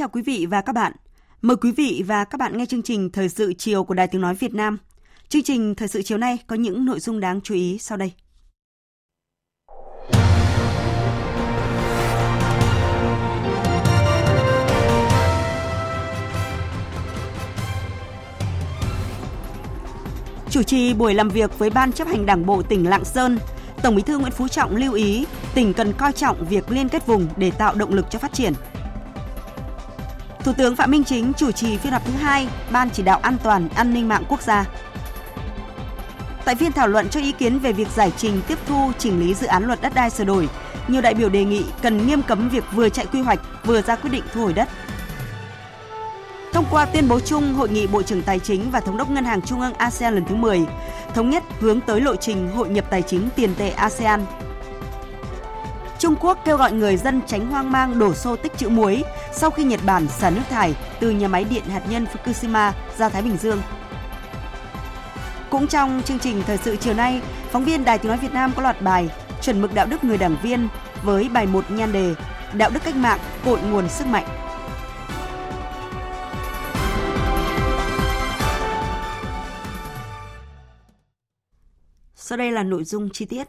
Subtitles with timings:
[0.00, 0.92] Chào quý vị và các bạn.
[1.42, 4.20] Mời quý vị và các bạn nghe chương trình Thời sự chiều của Đài Tiếng
[4.20, 4.78] Nói Việt Nam.
[5.28, 8.12] Chương trình Thời sự chiều nay có những nội dung đáng chú ý sau đây.
[20.50, 23.38] Chủ trì buổi làm việc với Ban chấp hành Đảng bộ tỉnh Lạng Sơn,
[23.82, 27.06] Tổng Bí thư Nguyễn Phú Trọng lưu ý tỉnh cần coi trọng việc liên kết
[27.06, 28.52] vùng để tạo động lực cho phát triển.
[30.44, 33.36] Thủ tướng Phạm Minh Chính chủ trì phiên họp thứ hai Ban chỉ đạo an
[33.42, 34.64] toàn an ninh mạng quốc gia.
[36.44, 39.34] Tại phiên thảo luận cho ý kiến về việc giải trình tiếp thu chỉnh lý
[39.34, 40.48] dự án luật đất đai sửa đổi,
[40.88, 43.96] nhiều đại biểu đề nghị cần nghiêm cấm việc vừa chạy quy hoạch vừa ra
[43.96, 44.68] quyết định thu hồi đất.
[46.52, 49.24] Thông qua tuyên bố chung Hội nghị Bộ trưởng Tài chính và Thống đốc Ngân
[49.24, 50.60] hàng Trung ương ASEAN lần thứ 10,
[51.14, 54.24] thống nhất hướng tới lộ trình hội nhập tài chính tiền tệ ASEAN.
[56.10, 59.50] Trung Quốc kêu gọi người dân tránh hoang mang đổ xô tích trữ muối sau
[59.50, 63.22] khi Nhật Bản xả nước thải từ nhà máy điện hạt nhân Fukushima ra Thái
[63.22, 63.62] Bình Dương.
[65.50, 67.20] Cũng trong chương trình thời sự chiều nay,
[67.50, 69.10] phóng viên Đài Tiếng nói Việt Nam có loạt bài
[69.42, 70.68] chuẩn mực đạo đức người đảng viên
[71.02, 72.14] với bài 1 nhan đề
[72.52, 74.26] Đạo đức cách mạng cội nguồn sức mạnh.
[82.14, 83.48] Sau đây là nội dung chi tiết.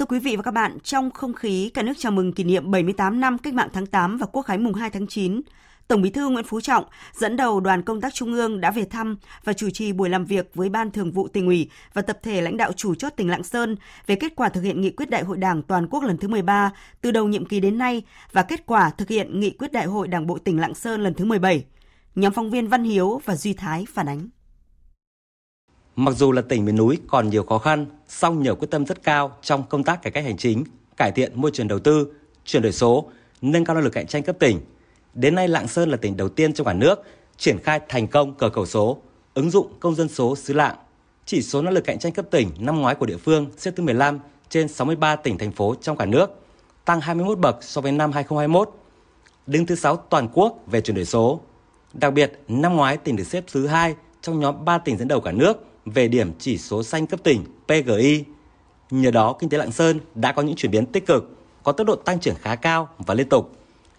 [0.00, 2.70] Thưa quý vị và các bạn, trong không khí cả nước chào mừng kỷ niệm
[2.70, 5.40] 78 năm Cách mạng tháng 8 và Quốc khánh mùng 2 tháng 9,
[5.88, 8.84] Tổng Bí thư Nguyễn Phú Trọng dẫn đầu đoàn công tác Trung ương đã về
[8.84, 12.18] thăm và chủ trì buổi làm việc với Ban Thường vụ tỉnh ủy và tập
[12.22, 15.10] thể lãnh đạo chủ chốt tỉnh Lạng Sơn về kết quả thực hiện nghị quyết
[15.10, 18.42] Đại hội Đảng toàn quốc lần thứ 13 từ đầu nhiệm kỳ đến nay và
[18.42, 21.24] kết quả thực hiện nghị quyết Đại hội Đảng bộ tỉnh Lạng Sơn lần thứ
[21.24, 21.64] 17.
[22.14, 24.28] Nhóm phóng viên Văn Hiếu và Duy Thái phản ánh.
[26.00, 29.02] Mặc dù là tỉnh miền núi còn nhiều khó khăn, song nhờ quyết tâm rất
[29.02, 30.64] cao trong công tác cải cách hành chính,
[30.96, 32.06] cải thiện môi trường đầu tư,
[32.44, 33.10] chuyển đổi số,
[33.42, 34.60] nâng cao năng lực cạnh tranh cấp tỉnh.
[35.14, 37.02] Đến nay Lạng Sơn là tỉnh đầu tiên trong cả nước
[37.36, 38.98] triển khai thành công cờ khẩu số,
[39.34, 40.76] ứng dụng công dân số xứ Lạng.
[41.24, 43.82] Chỉ số năng lực cạnh tranh cấp tỉnh năm ngoái của địa phương xếp thứ
[43.82, 44.18] 15
[44.48, 46.30] trên 63 tỉnh thành phố trong cả nước,
[46.84, 48.70] tăng 21 bậc so với năm 2021.
[49.46, 51.40] Đứng thứ 6 toàn quốc về chuyển đổi số.
[51.92, 55.20] Đặc biệt, năm ngoái tỉnh được xếp thứ 2 trong nhóm 3 tỉnh dẫn đầu
[55.20, 58.24] cả nước về điểm chỉ số xanh cấp tỉnh PGI.
[58.90, 61.86] Nhờ đó, kinh tế Lạng Sơn đã có những chuyển biến tích cực, có tốc
[61.86, 63.52] độ tăng trưởng khá cao và liên tục.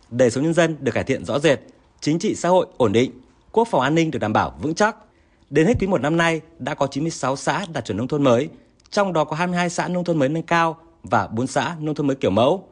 [0.10, 1.60] Đời sống nhân dân được cải thiện rõ rệt,
[2.02, 3.12] chính trị xã hội ổn định,
[3.52, 4.96] quốc phòng an ninh được đảm bảo vững chắc.
[5.50, 8.50] Đến hết quý một năm nay, đã có 96 xã đạt chuẩn nông thôn mới,
[8.90, 12.08] trong đó có 22 xã nông thôn mới nâng cao và 4 xã nông thôn
[12.08, 12.68] mới kiểu mẫu.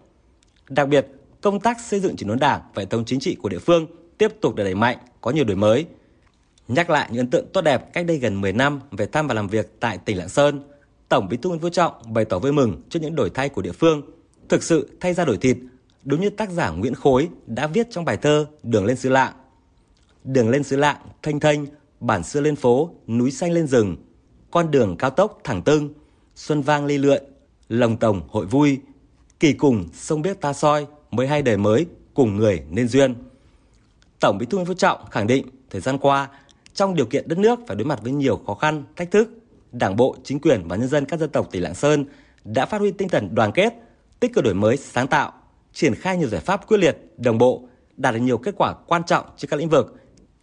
[0.70, 1.08] Đặc biệt,
[1.42, 3.88] công tác xây dựng chỉnh đốn đảng và hệ thống chính trị của địa phương
[4.18, 5.86] tiếp tục được đẩy mạnh, có nhiều đổi mới–
[6.70, 9.34] Nhắc lại những ấn tượng tốt đẹp cách đây gần 10 năm về thăm và
[9.34, 10.62] làm việc tại tỉnh Lạng Sơn,
[11.10, 13.62] Tổng Bí thư Nguyễn Phú Trọng bày tỏ vui mừng trước những đổi thay của
[13.62, 14.02] địa phương,
[14.50, 15.58] thực sự thay ra đổi thịt,
[16.04, 19.34] đúng như tác giả Nguyễn Khối đã viết trong bài thơ Đường lên xứ Lạng.
[20.24, 21.66] Đường lên xứ Lạng thanh thanh,
[22.00, 23.96] bản xưa lên phố, núi xanh lên rừng,
[24.52, 25.94] con đường cao tốc thẳng tưng,
[26.36, 27.24] xuân vang ly lượn,
[27.70, 28.80] lồng tổng hội vui,
[29.40, 33.16] kỳ cùng sông biết ta soi, mới hai đời mới cùng người nên duyên.
[34.20, 36.30] Tổng Bí thư Nguyễn Phú Trọng khẳng định thời gian qua
[36.74, 39.30] trong điều kiện đất nước phải đối mặt với nhiều khó khăn, thách thức,
[39.72, 42.06] Đảng bộ, chính quyền và nhân dân các dân tộc tỉnh Lạng Sơn
[42.44, 43.74] đã phát huy tinh thần đoàn kết,
[44.20, 45.34] tích cực đổi mới, sáng tạo,
[45.74, 47.64] triển khai nhiều giải pháp quyết liệt, đồng bộ,
[47.98, 49.96] đạt được nhiều kết quả quan trọng trên các lĩnh vực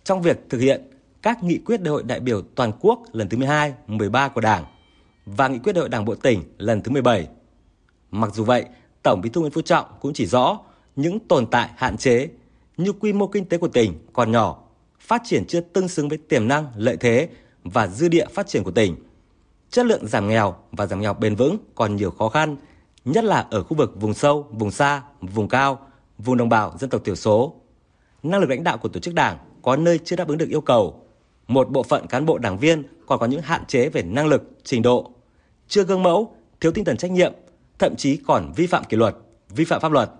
[0.05, 0.91] trong việc thực hiện
[1.23, 4.65] các nghị quyết đại hội đại biểu toàn quốc lần thứ 12, 13 của Đảng
[5.27, 7.29] và nghị quyết đại hội Đảng bộ tỉnh lần thứ 17.
[8.11, 8.65] Mặc dù vậy,
[9.03, 10.59] Tổng Bí thư Nguyễn Phú Trọng cũng chỉ rõ
[10.97, 12.29] những tồn tại hạn chế
[12.77, 14.66] như quy mô kinh tế của tỉnh còn nhỏ,
[15.07, 17.29] phát triển chưa tương xứng với tiềm năng, lợi thế
[17.65, 18.97] và dư địa phát triển của tỉnh.
[19.71, 22.57] Chất lượng giảm nghèo và giảm nghèo bền vững còn nhiều khó khăn,
[23.05, 25.79] nhất là ở khu vực vùng sâu, vùng xa, vùng cao,
[26.19, 27.55] vùng đồng bào dân tộc thiểu số.
[28.23, 30.61] Năng lực lãnh đạo của tổ chức đảng có nơi chưa đáp ứng được yêu
[30.61, 31.03] cầu.
[31.49, 34.43] Một bộ phận cán bộ đảng viên còn có những hạn chế về năng lực,
[34.65, 35.11] trình độ,
[35.69, 37.33] chưa gương mẫu, thiếu tinh thần trách nhiệm,
[37.79, 39.17] thậm chí còn vi phạm kỷ luật,
[39.49, 40.11] vi phạm pháp luật.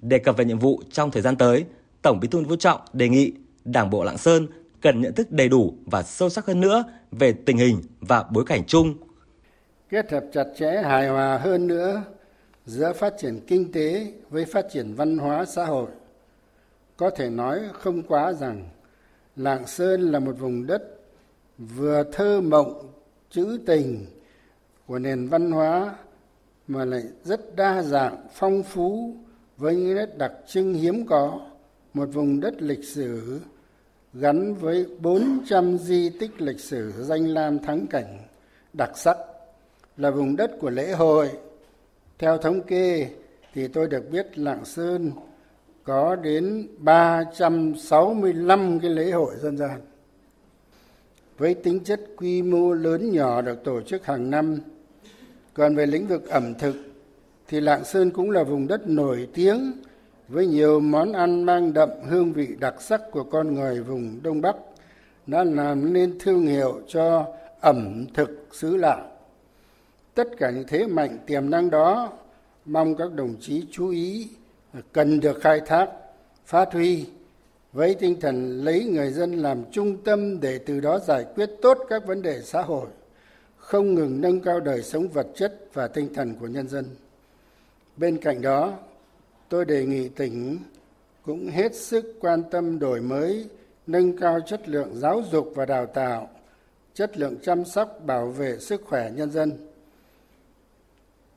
[0.00, 1.64] Đề cập về nhiệm vụ trong thời gian tới,
[2.02, 3.32] Tổng Bí thư Nguyễn Phú Trọng đề nghị
[3.64, 4.46] Đảng bộ Lạng Sơn
[4.80, 8.44] cần nhận thức đầy đủ và sâu sắc hơn nữa về tình hình và bối
[8.46, 8.94] cảnh chung.
[9.88, 12.02] Kết hợp chặt chẽ, hài hòa hơn nữa
[12.66, 15.90] giữa phát triển kinh tế với phát triển văn hóa xã hội.
[16.96, 18.68] Có thể nói không quá rằng
[19.36, 20.82] Lạng Sơn là một vùng đất
[21.58, 22.92] vừa thơ mộng,
[23.30, 24.06] trữ tình
[24.86, 25.94] của nền văn hóa
[26.68, 29.16] mà lại rất đa dạng, phong phú
[29.56, 31.49] với những nét đặc trưng hiếm có
[31.94, 33.40] một vùng đất lịch sử
[34.14, 38.18] gắn với 400 di tích lịch sử danh lam thắng cảnh
[38.72, 39.16] đặc sắc
[39.96, 41.30] là vùng đất của lễ hội
[42.18, 43.10] theo thống kê
[43.54, 45.10] thì tôi được biết Lạng Sơn
[45.84, 49.80] có đến 365 cái lễ hội dân gian.
[51.38, 54.58] Với tính chất quy mô lớn nhỏ được tổ chức hàng năm.
[55.54, 56.76] Còn về lĩnh vực ẩm thực
[57.48, 59.72] thì Lạng Sơn cũng là vùng đất nổi tiếng
[60.30, 64.40] với nhiều món ăn mang đậm hương vị đặc sắc của con người vùng Đông
[64.40, 64.56] Bắc
[65.26, 67.26] đã làm nên thương hiệu cho
[67.60, 69.16] ẩm thực xứ Lạng.
[70.14, 72.12] Tất cả những thế mạnh tiềm năng đó
[72.64, 74.28] mong các đồng chí chú ý
[74.92, 75.90] cần được khai thác,
[76.46, 77.06] phát huy
[77.72, 81.78] với tinh thần lấy người dân làm trung tâm để từ đó giải quyết tốt
[81.88, 82.86] các vấn đề xã hội,
[83.56, 86.84] không ngừng nâng cao đời sống vật chất và tinh thần của nhân dân.
[87.96, 88.72] Bên cạnh đó,
[89.50, 90.58] tôi đề nghị tỉnh
[91.22, 93.48] cũng hết sức quan tâm đổi mới,
[93.86, 96.28] nâng cao chất lượng giáo dục và đào tạo,
[96.94, 99.52] chất lượng chăm sóc bảo vệ sức khỏe nhân dân.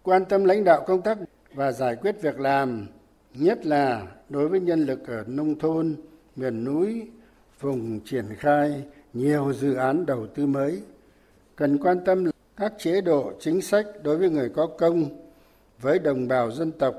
[0.03, 1.17] Quan tâm lãnh đạo công tác
[1.53, 2.87] và giải quyết việc làm,
[3.33, 5.95] nhất là đối với nhân lực ở nông thôn,
[6.35, 7.07] miền núi,
[7.59, 8.83] vùng triển khai
[9.13, 10.81] nhiều dự án đầu tư mới.
[11.55, 12.25] Cần quan tâm
[12.57, 15.05] các chế độ chính sách đối với người có công,
[15.81, 16.95] với đồng bào dân tộc,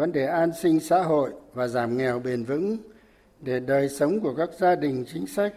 [0.00, 2.76] vấn đề an sinh xã hội và giảm nghèo bền vững
[3.40, 5.54] để đời sống của các gia đình chính sách,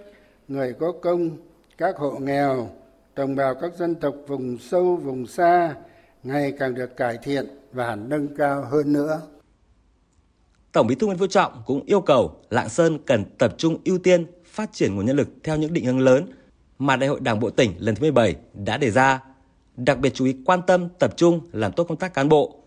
[0.48, 1.30] người có công,
[1.78, 2.70] các hộ nghèo,
[3.16, 5.76] đồng bào các dân tộc vùng sâu, vùng xa
[6.24, 9.22] ngày càng được cải thiện và nâng cao hơn nữa.
[10.72, 13.98] Tổng Bí thư Nguyễn Phú Trọng cũng yêu cầu Lạng Sơn cần tập trung ưu
[13.98, 16.26] tiên phát triển nguồn nhân lực theo những định hướng lớn
[16.80, 19.24] mà Đại hội Đảng bộ tỉnh lần thứ 17 đã đề ra.
[19.78, 22.63] Đặc biệt chú ý quan tâm tập trung làm tốt công tác cán bộ,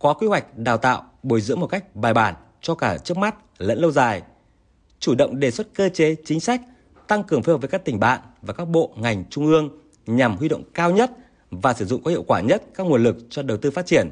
[0.00, 3.34] có quy hoạch đào tạo, bồi dưỡng một cách bài bản cho cả trước mắt
[3.58, 4.22] lẫn lâu dài.
[4.98, 6.62] Chủ động đề xuất cơ chế chính sách,
[7.08, 9.68] tăng cường phối hợp với các tỉnh bạn và các bộ ngành trung ương
[10.06, 11.10] nhằm huy động cao nhất
[11.50, 14.08] và sử dụng có hiệu quả nhất các nguồn lực cho đầu tư phát triển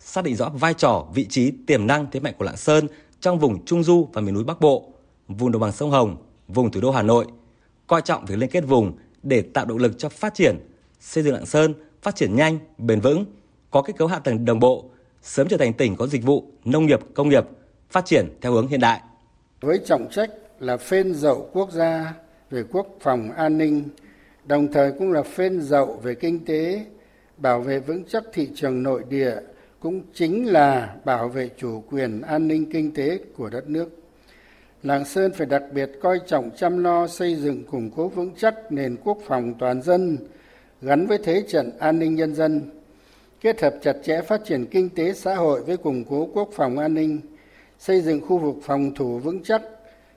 [0.00, 2.86] xác định rõ vai trò, vị trí, tiềm năng thế mạnh của Lạng Sơn
[3.20, 4.92] trong vùng Trung Du và miền núi Bắc Bộ,
[5.28, 6.16] vùng đồng bằng sông Hồng,
[6.48, 7.26] vùng thủ đô Hà Nội,
[7.86, 8.92] coi trọng việc liên kết vùng
[9.22, 10.56] để tạo động lực cho phát triển,
[11.00, 13.24] xây dựng Lạng Sơn phát triển nhanh, bền vững,
[13.70, 14.90] có kết cấu hạ tầng đồng bộ,
[15.22, 17.44] sớm trở thành tỉnh có dịch vụ, nông nghiệp, công nghiệp,
[17.90, 19.00] phát triển theo hướng hiện đại.
[19.60, 22.14] Với trọng trách là phên dậu quốc gia
[22.50, 23.88] về quốc phòng an ninh,
[24.44, 26.84] đồng thời cũng là phên dậu về kinh tế,
[27.36, 29.36] bảo vệ vững chắc thị trường nội địa,
[29.80, 33.98] cũng chính là bảo vệ chủ quyền an ninh kinh tế của đất nước
[34.82, 38.72] lạng sơn phải đặc biệt coi trọng chăm lo xây dựng củng cố vững chắc
[38.72, 40.18] nền quốc phòng toàn dân
[40.82, 42.70] gắn với thế trận an ninh nhân dân
[43.40, 46.78] kết hợp chặt chẽ phát triển kinh tế xã hội với củng cố quốc phòng
[46.78, 47.20] an ninh,
[47.78, 49.62] xây dựng khu vực phòng thủ vững chắc,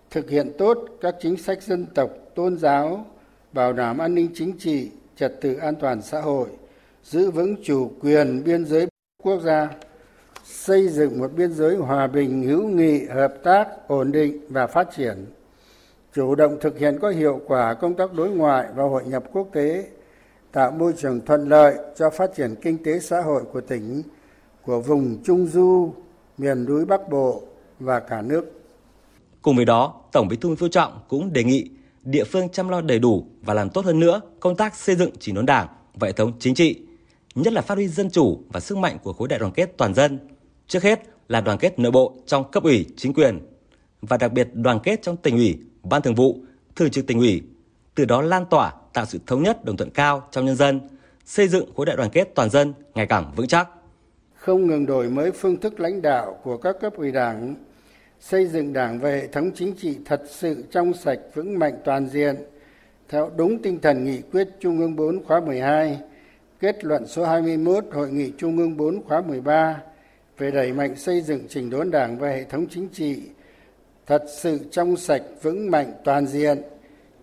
[0.10, 3.06] thực hiện tốt các chính sách dân tộc, tôn giáo,
[3.54, 6.48] bảo đảm an ninh chính trị, trật tự an toàn xã hội,
[7.04, 8.88] giữ vững chủ quyền biên giới
[9.24, 9.70] quốc gia,
[10.44, 14.88] xây dựng một biên giới hòa bình, hữu nghị, hợp tác, ổn định và phát
[14.96, 15.26] triển,
[16.14, 19.48] chủ động thực hiện có hiệu quả công tác đối ngoại và hội nhập quốc
[19.54, 19.86] tế
[20.52, 24.04] tạo môi trường thuận lợi cho phát triển kinh tế xã hội của tỉnh
[24.62, 25.94] của vùng trung du
[26.38, 27.44] miền núi bắc bộ
[27.80, 28.62] và cả nước
[29.42, 31.70] cùng với đó tổng bí thư nguyễn phú trọng cũng đề nghị
[32.04, 35.12] địa phương chăm lo đầy đủ và làm tốt hơn nữa công tác xây dựng
[35.20, 36.82] chỉnh đốn đảng và hệ thống chính trị
[37.36, 39.94] nhất là phát huy dân chủ và sức mạnh của khối đại đoàn kết toàn
[39.94, 40.20] dân.
[40.68, 43.40] Trước hết là đoàn kết nội bộ trong cấp ủy, chính quyền
[44.02, 46.38] và đặc biệt đoàn kết trong tỉnh ủy, ban thường vụ,
[46.76, 47.42] thường trực tỉnh ủy,
[47.96, 50.82] từ đó lan tỏa tạo sự thống nhất đồng thuận cao trong nhân dân,
[51.26, 53.70] xây dựng khối đại đoàn kết toàn dân ngày càng vững chắc.
[54.36, 57.56] Không ngừng đổi mới phương thức lãnh đạo của các cấp ủy đảng,
[58.20, 62.08] xây dựng đảng về hệ thống chính trị thật sự trong sạch vững mạnh toàn
[62.08, 62.36] diện,
[63.12, 66.00] theo đúng tinh thần nghị quyết Trung ương 4 khóa 12
[66.60, 69.82] kết luận số 21 Hội nghị Trung ương 4 khóa 13
[70.38, 73.22] về đẩy mạnh xây dựng chỉnh đốn đảng và hệ thống chính trị
[74.08, 76.62] thật sự trong sạch vững mạnh toàn diện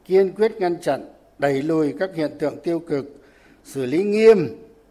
[0.05, 1.05] kiên quyết ngăn chặn
[1.39, 3.21] đẩy lùi các hiện tượng tiêu cực,
[3.65, 4.49] xử lý nghiêm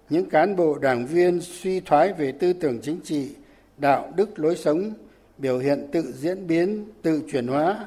[0.10, 3.30] những cán bộ đảng viên suy thoái về tư tưởng chính trị,
[3.78, 4.94] đạo đức lối sống,
[5.38, 7.86] biểu hiện tự diễn biến, tự chuyển hóa.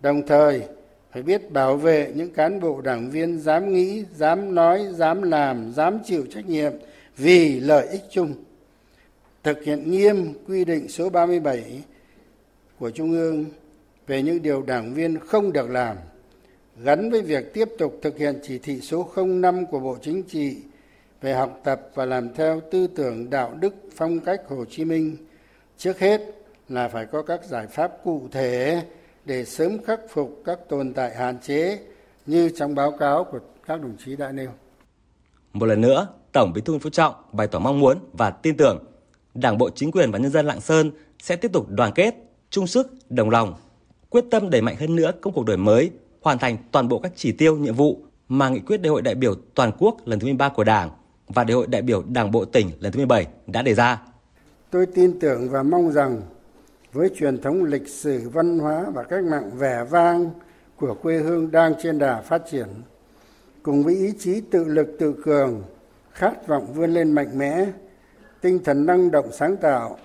[0.00, 0.62] Đồng thời,
[1.12, 5.72] phải biết bảo vệ những cán bộ đảng viên dám nghĩ, dám nói, dám làm,
[5.72, 6.72] dám chịu trách nhiệm
[7.16, 8.34] vì lợi ích chung.
[9.42, 11.82] Thực hiện nghiêm quy định số 37
[12.78, 13.44] của trung ương
[14.06, 15.96] về những điều đảng viên không được làm
[16.82, 20.56] gắn với việc tiếp tục thực hiện chỉ thị số 05 của Bộ Chính trị
[21.20, 25.16] về học tập và làm theo tư tưởng đạo đức phong cách Hồ Chí Minh
[25.78, 26.20] trước hết
[26.68, 28.82] là phải có các giải pháp cụ thể
[29.24, 31.78] để sớm khắc phục các tồn tại hạn chế
[32.26, 34.50] như trong báo cáo của các đồng chí đã nêu.
[35.52, 38.56] Một lần nữa, Tổng Bí thư Nguyễn Phú Trọng bày tỏ mong muốn và tin
[38.56, 38.84] tưởng
[39.34, 40.90] Đảng bộ chính quyền và nhân dân Lạng Sơn
[41.22, 42.14] sẽ tiếp tục đoàn kết,
[42.50, 43.54] chung sức, đồng lòng,
[44.10, 45.90] quyết tâm đẩy mạnh hơn nữa công cuộc đổi mới,
[46.28, 49.14] hoàn thành toàn bộ các chỉ tiêu, nhiệm vụ mà nghị quyết Đại hội đại
[49.14, 50.90] biểu toàn quốc lần thứ 13 của Đảng
[51.28, 54.02] và Đại hội đại biểu Đảng bộ tỉnh lần thứ 17 đã đề ra.
[54.70, 56.20] Tôi tin tưởng và mong rằng
[56.92, 60.30] với truyền thống lịch sử văn hóa và cách mạng vẻ vang
[60.76, 62.66] của quê hương đang trên đà phát triển
[63.62, 65.62] cùng với ý chí tự lực tự cường
[66.12, 67.66] khát vọng vươn lên mạnh mẽ
[68.40, 69.98] tinh thần năng động sáng tạo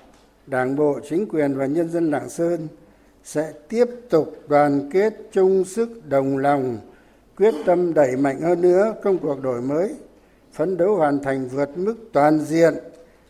[0.47, 2.67] đảng bộ chính quyền và nhân dân lạng sơn
[3.23, 6.77] sẽ tiếp tục đoàn kết chung sức đồng lòng
[7.37, 9.95] quyết tâm đẩy mạnh hơn nữa công cuộc đổi mới
[10.53, 12.73] phấn đấu hoàn thành vượt mức toàn diện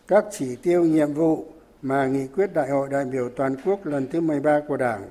[0.08, 1.46] các chỉ tiêu nhiệm vụ
[1.82, 5.02] mà nghị quyết Đại hội đại biểu toàn quốc lần thứ 13 của Đảng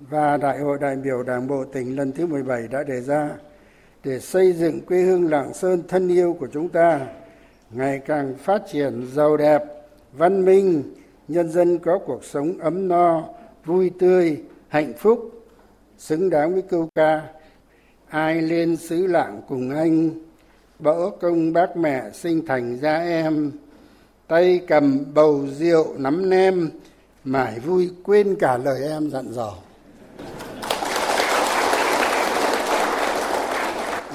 [0.00, 3.30] và Đại hội đại biểu Đảng bộ tỉnh lần thứ 17 đã đề ra
[4.04, 7.00] để xây dựng quê hương Lạng Sơn thân yêu của chúng ta
[7.70, 9.64] ngày càng phát triển giàu đẹp,
[10.12, 10.82] văn minh,
[11.28, 13.24] nhân dân có cuộc sống ấm no,
[13.68, 15.46] vui tươi, hạnh phúc,
[15.98, 17.22] xứng đáng với câu ca
[18.08, 20.10] ai lên xứ lạng cùng anh
[20.78, 23.52] bỡ công bác mẹ sinh thành ra em.
[24.26, 26.70] Tay cầm bầu rượu nắm nem
[27.24, 29.54] mải vui quên cả lời em dặn dò.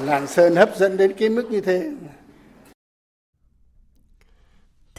[0.05, 1.91] Lạng sơn hấp dẫn đến cái mức như thế.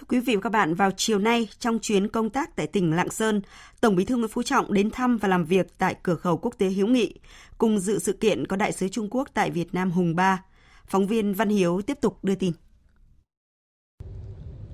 [0.04, 2.96] Thưa quý vị và các bạn, vào chiều nay trong chuyến công tác tại tỉnh
[2.96, 3.40] Lạng Sơn,
[3.80, 6.54] Tổng Bí thư Nguyễn Phú Trọng đến thăm và làm việc tại cửa khẩu quốc
[6.58, 7.14] tế Hiếu Nghị.
[7.58, 10.44] Cùng dự sự kiện có đại sứ Trung Quốc tại Việt Nam Hùng Ba.
[10.86, 12.52] Phóng viên Văn Hiếu tiếp tục đưa tin.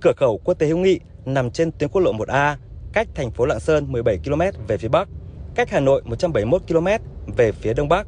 [0.02, 2.56] Cửa khẩu quốc tế Hiếu Nghị nằm trên tuyến quốc lộ 1A,
[2.92, 5.08] cách thành phố Lạng Sơn 17 km về phía bắc,
[5.54, 6.86] cách Hà Nội 171 km
[7.36, 8.06] về phía đông bắc,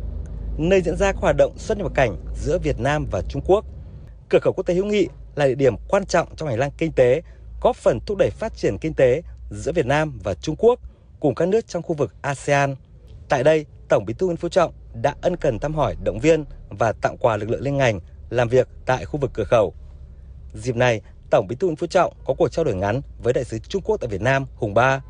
[0.58, 3.64] nơi diễn ra các hoạt động xuất nhập cảnh giữa Việt Nam và Trung Quốc.
[4.28, 6.92] Cửa khẩu quốc tế Hữu Nghị là địa điểm quan trọng trong hành lang kinh
[6.92, 7.22] tế,
[7.60, 10.80] góp phần thúc đẩy phát triển kinh tế giữa Việt Nam và Trung Quốc
[11.20, 12.76] cùng các nước trong khu vực ASEAN.
[13.28, 14.72] Tại đây, Tổng Bí thư Nguyễn Phú Trọng
[15.02, 18.48] đã ân cần thăm hỏi, động viên và tặng quà lực lượng liên ngành làm
[18.48, 19.74] việc tại khu vực cửa khẩu.
[20.54, 23.44] Dịp này, Tổng Bí thư Nguyễn Phú Trọng có cuộc trao đổi ngắn với đại
[23.44, 25.02] sứ Trung Quốc tại Việt Nam Hùng Ba.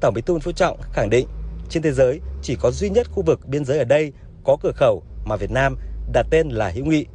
[0.00, 1.26] Tổng Bí thư Nguyễn Phú Trọng khẳng định
[1.68, 4.12] trên thế giới chỉ có duy nhất khu vực biên giới ở đây
[4.44, 5.76] có cửa khẩu mà Việt Nam
[6.12, 7.06] đặt tên là hữu nghị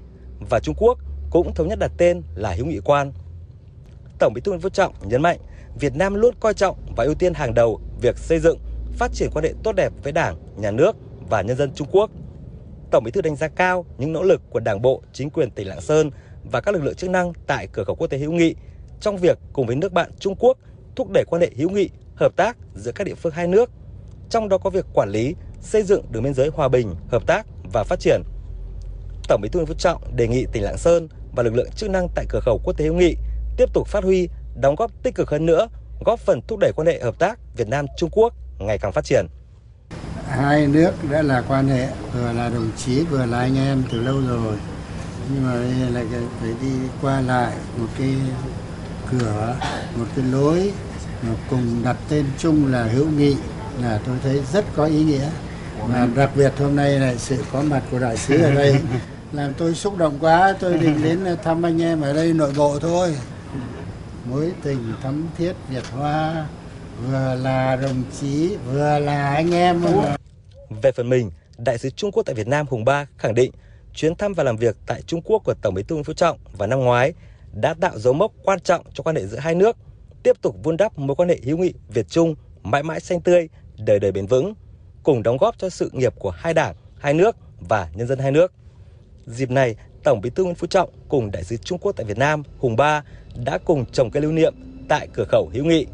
[0.49, 0.99] và Trung Quốc
[1.31, 3.11] cũng thống nhất đặt tên là hữu nghị quan.
[4.19, 5.39] Tổng Bí thư Nguyễn Phú Trọng nhấn mạnh
[5.79, 8.59] Việt Nam luôn coi trọng và ưu tiên hàng đầu việc xây dựng,
[8.97, 10.95] phát triển quan hệ tốt đẹp với Đảng, Nhà nước
[11.29, 12.11] và nhân dân Trung Quốc.
[12.91, 15.67] Tổng Bí thư đánh giá cao những nỗ lực của Đảng bộ, chính quyền tỉnh
[15.67, 16.11] Lạng Sơn
[16.51, 18.55] và các lực lượng chức năng tại cửa khẩu quốc tế hữu nghị
[19.01, 20.57] trong việc cùng với nước bạn Trung Quốc
[20.95, 23.71] thúc đẩy quan hệ hữu nghị, hợp tác giữa các địa phương hai nước.
[24.29, 27.47] Trong đó có việc quản lý, xây dựng đường biên giới hòa bình, hợp tác
[27.73, 28.21] và phát triển.
[29.27, 31.89] Tổng Bí thư Nguyễn Phú Trọng đề nghị tỉnh Lạng Sơn và lực lượng chức
[31.89, 33.15] năng tại cửa khẩu quốc tế hữu nghị
[33.57, 34.29] tiếp tục phát huy,
[34.61, 35.67] đóng góp tích cực hơn nữa,
[36.05, 39.05] góp phần thúc đẩy quan hệ hợp tác Việt Nam Trung Quốc ngày càng phát
[39.05, 39.25] triển.
[40.29, 44.01] Hai nước đã là quan hệ vừa là đồng chí vừa là anh em từ
[44.01, 44.55] lâu rồi.
[45.33, 48.13] Nhưng mà đây là phải đi qua lại một cái
[49.11, 49.55] cửa
[49.95, 50.71] một cái lối
[51.21, 53.35] mà cùng đặt tên chung là hữu nghị
[53.81, 55.29] là tôi thấy rất có ý nghĩa.
[55.89, 58.75] Mà đặc biệt hôm nay là sự có mặt của đại sứ ở đây
[59.31, 62.79] làm tôi xúc động quá tôi định đến thăm anh em ở đây nội bộ
[62.79, 63.15] thôi
[64.25, 66.47] mối tình thắm thiết Việt Hoa
[67.05, 69.81] vừa là đồng chí vừa là anh em
[70.81, 73.51] về phần mình đại sứ Trung Quốc tại Việt Nam Hùng Ba khẳng định
[73.93, 76.37] chuyến thăm và làm việc tại Trung Quốc của Tổng Bí thư Nguyễn Phú Trọng
[76.57, 77.13] vào năm ngoái
[77.53, 79.77] đã tạo dấu mốc quan trọng cho quan hệ giữa hai nước,
[80.23, 83.49] tiếp tục vun đắp mối quan hệ hữu nghị Việt Trung mãi mãi xanh tươi,
[83.77, 84.53] đời đời bền vững,
[85.03, 88.31] cùng đóng góp cho sự nghiệp của hai đảng, hai nước và nhân dân hai
[88.31, 88.53] nước.
[89.27, 92.17] Dịp này, Tổng Bí thư Nguyễn Phú Trọng cùng đại sứ Trung Quốc tại Việt
[92.17, 93.03] Nam Hùng Ba
[93.45, 94.53] đã cùng trồng cây lưu niệm
[94.89, 95.85] tại cửa khẩu hữu nghị.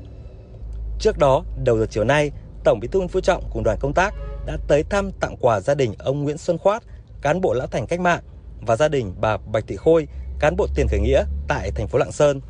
[1.00, 2.32] Trước đó, đầu giờ chiều nay,
[2.64, 4.14] Tổng Bí thư Nguyễn Phú Trọng cùng đoàn công tác
[4.46, 6.84] đã tới thăm tặng quà gia đình ông Nguyễn Xuân Khoát,
[7.22, 8.22] cán bộ lão thành cách mạng
[8.62, 10.08] và gia đình bà Bạch Thị Khôi
[10.40, 12.42] cán bộ tiền khởi nghĩa tại thành phố Lạng Sơn.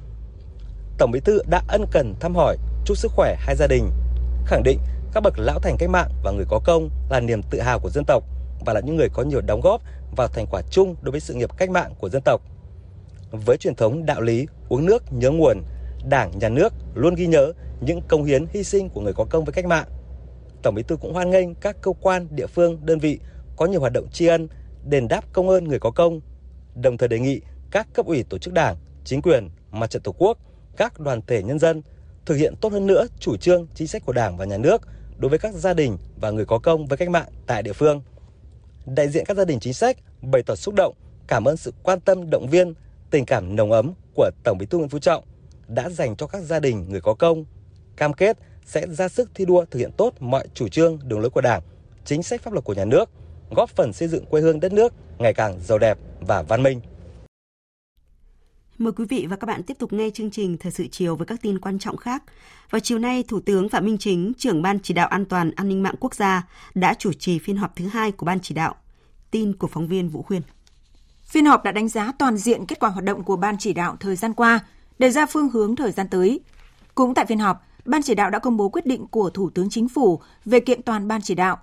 [0.97, 3.89] Tổng Bí thư đã ân cần thăm hỏi, chúc sức khỏe hai gia đình,
[4.45, 4.79] khẳng định
[5.13, 7.89] các bậc lão thành cách mạng và người có công là niềm tự hào của
[7.89, 8.23] dân tộc
[8.65, 9.81] và là những người có nhiều đóng góp
[10.15, 12.41] vào thành quả chung đối với sự nghiệp cách mạng của dân tộc.
[13.31, 15.61] Với truyền thống đạo lý uống nước nhớ nguồn,
[16.09, 19.45] Đảng, Nhà nước luôn ghi nhớ những công hiến hy sinh của người có công
[19.45, 19.87] với cách mạng.
[20.63, 23.19] Tổng Bí thư cũng hoan nghênh các cơ quan, địa phương, đơn vị
[23.57, 24.47] có nhiều hoạt động tri ân,
[24.85, 26.21] đền đáp công ơn người có công,
[26.75, 27.41] đồng thời đề nghị
[27.71, 30.37] các cấp ủy tổ chức đảng, chính quyền, mặt trận tổ quốc,
[30.77, 31.81] các đoàn thể nhân dân
[32.25, 34.81] thực hiện tốt hơn nữa chủ trương chính sách của Đảng và Nhà nước
[35.17, 38.01] đối với các gia đình và người có công với cách mạng tại địa phương.
[38.85, 40.93] Đại diện các gia đình chính sách bày tỏ xúc động,
[41.27, 42.73] cảm ơn sự quan tâm động viên,
[43.11, 45.23] tình cảm nồng ấm của Tổng Bí thư Nguyễn Phú Trọng
[45.67, 47.45] đã dành cho các gia đình người có công,
[47.95, 51.29] cam kết sẽ ra sức thi đua thực hiện tốt mọi chủ trương, đường lối
[51.29, 51.61] của Đảng,
[52.05, 53.09] chính sách pháp luật của nhà nước,
[53.51, 56.81] góp phần xây dựng quê hương đất nước ngày càng giàu đẹp và văn minh.
[58.77, 61.25] Mời quý vị và các bạn tiếp tục nghe chương trình Thời sự chiều với
[61.25, 62.23] các tin quan trọng khác.
[62.69, 65.69] Vào chiều nay, Thủ tướng Phạm Minh Chính, trưởng Ban Chỉ đạo An toàn An
[65.69, 68.75] ninh mạng quốc gia, đã chủ trì phiên họp thứ hai của Ban Chỉ đạo.
[69.31, 70.41] Tin của phóng viên Vũ Khuyên.
[71.25, 73.95] Phiên họp đã đánh giá toàn diện kết quả hoạt động của Ban Chỉ đạo
[73.99, 74.59] thời gian qua,
[74.99, 76.39] đề ra phương hướng thời gian tới.
[76.95, 79.69] Cũng tại phiên họp, Ban Chỉ đạo đã công bố quyết định của Thủ tướng
[79.69, 81.57] Chính phủ về kiện toàn Ban Chỉ đạo.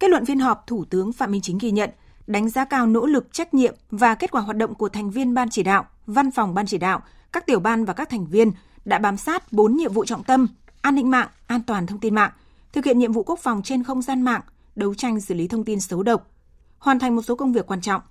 [0.00, 1.90] Kết luận phiên họp, Thủ tướng Phạm Minh Chính ghi nhận,
[2.26, 5.34] đánh giá cao nỗ lực, trách nhiệm và kết quả hoạt động của thành viên
[5.34, 8.52] Ban Chỉ đạo, Văn phòng Ban Chỉ đạo, các tiểu ban và các thành viên
[8.84, 10.48] đã bám sát 4 nhiệm vụ trọng tâm:
[10.82, 12.30] an ninh mạng, an toàn thông tin mạng,
[12.72, 14.40] thực hiện nhiệm vụ quốc phòng trên không gian mạng,
[14.76, 16.30] đấu tranh xử lý thông tin xấu độc,
[16.78, 18.02] hoàn thành một số công việc quan trọng.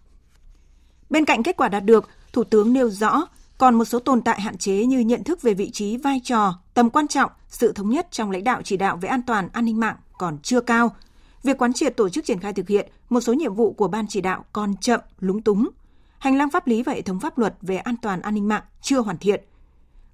[1.09, 3.27] Bên cạnh kết quả đạt được, Thủ tướng nêu rõ
[3.57, 6.59] còn một số tồn tại hạn chế như nhận thức về vị trí, vai trò,
[6.73, 9.65] tầm quan trọng, sự thống nhất trong lãnh đạo chỉ đạo về an toàn an
[9.65, 10.95] ninh mạng còn chưa cao.
[11.43, 14.07] Việc quán triệt tổ chức triển khai thực hiện một số nhiệm vụ của ban
[14.07, 15.69] chỉ đạo còn chậm, lúng túng.
[16.19, 18.63] Hành lang pháp lý và hệ thống pháp luật về an toàn an ninh mạng
[18.81, 19.43] chưa hoàn thiện.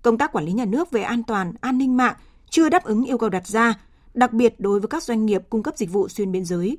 [0.01, 2.15] Công tác quản lý nhà nước về an toàn an ninh mạng
[2.50, 3.74] chưa đáp ứng yêu cầu đặt ra,
[4.13, 6.78] đặc biệt đối với các doanh nghiệp cung cấp dịch vụ xuyên biên giới.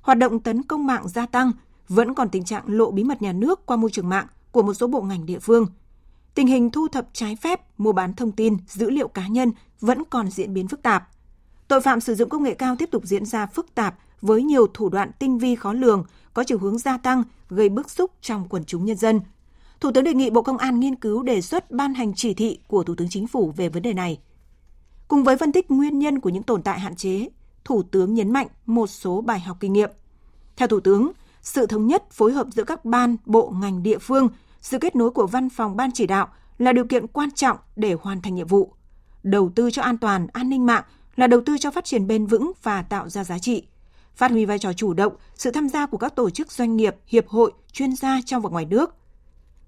[0.00, 1.52] Hoạt động tấn công mạng gia tăng,
[1.88, 4.74] vẫn còn tình trạng lộ bí mật nhà nước qua môi trường mạng của một
[4.74, 5.66] số bộ ngành địa phương–
[6.34, 10.04] tình hình thu thập trái phép, mua bán thông tin, dữ liệu cá nhân vẫn
[10.10, 11.08] còn diễn biến phức tạp.
[11.68, 14.66] Tội phạm sử dụng công nghệ cao tiếp tục diễn ra phức tạp với nhiều
[14.74, 18.48] thủ đoạn tinh vi khó lường, có chiều hướng gia tăng, gây bức xúc trong
[18.48, 19.20] quần chúng nhân dân.
[19.80, 22.58] Thủ tướng đề nghị Bộ Công an nghiên cứu đề xuất ban hành chỉ thị
[22.66, 24.18] của Thủ tướng Chính phủ về vấn đề này.
[25.08, 27.28] Cùng với phân tích nguyên nhân của những tồn tại hạn chế,
[27.64, 29.90] Thủ tướng nhấn mạnh một số bài học kinh nghiệm.
[30.56, 34.28] Theo Thủ tướng, sự thống nhất phối hợp giữa các ban, bộ, ngành địa phương–
[34.62, 37.96] sự kết nối của văn phòng ban chỉ đạo là điều kiện quan trọng để
[38.00, 38.74] hoàn thành nhiệm vụ.
[39.22, 40.84] Đầu tư cho an toàn, an ninh mạng
[41.16, 43.66] là đầu tư cho phát triển bền vững và tạo ra giá trị.
[44.16, 46.96] Phát huy vai trò chủ động, sự tham gia của các tổ chức doanh nghiệp,
[47.06, 48.94] hiệp hội, chuyên gia trong và ngoài nước.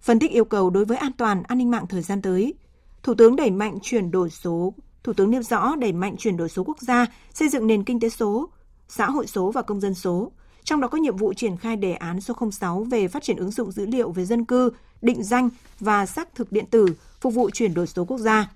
[0.00, 2.54] Phân tích yêu cầu đối với an toàn, an ninh mạng thời gian tới.
[3.02, 4.74] Thủ tướng đẩy mạnh chuyển đổi số.
[5.04, 8.00] Thủ tướng nêu rõ đẩy mạnh chuyển đổi số quốc gia, xây dựng nền kinh
[8.00, 8.48] tế số,
[8.88, 10.32] xã hội số và công dân số,
[10.64, 13.50] trong đó có nhiệm vụ triển khai đề án số 06 về phát triển ứng
[13.50, 14.70] dụng dữ liệu về dân cư,
[15.02, 15.48] định danh
[15.80, 16.86] và xác thực điện tử
[17.20, 18.50] phục vụ chuyển đổi số quốc gia.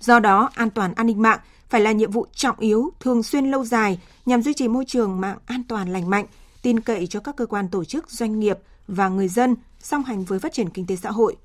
[0.00, 1.38] Do đó, an toàn an ninh mạng
[1.72, 5.20] phải là nhiệm vụ trọng yếu, thường xuyên lâu dài nhằm duy trì môi trường
[5.20, 6.26] mạng an toàn lành mạnh,
[6.62, 8.58] tin cậy cho các cơ quan tổ chức, doanh nghiệp
[8.88, 11.36] và người dân song hành với phát triển kinh tế xã hội.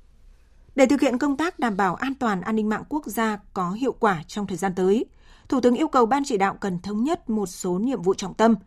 [0.74, 3.70] Để thực hiện công tác đảm bảo an toàn an ninh mạng quốc gia có
[3.70, 5.04] hiệu quả trong thời gian tới,
[5.48, 8.34] Thủ tướng yêu cầu Ban chỉ đạo cần thống nhất một số nhiệm vụ trọng
[8.34, 8.54] tâm–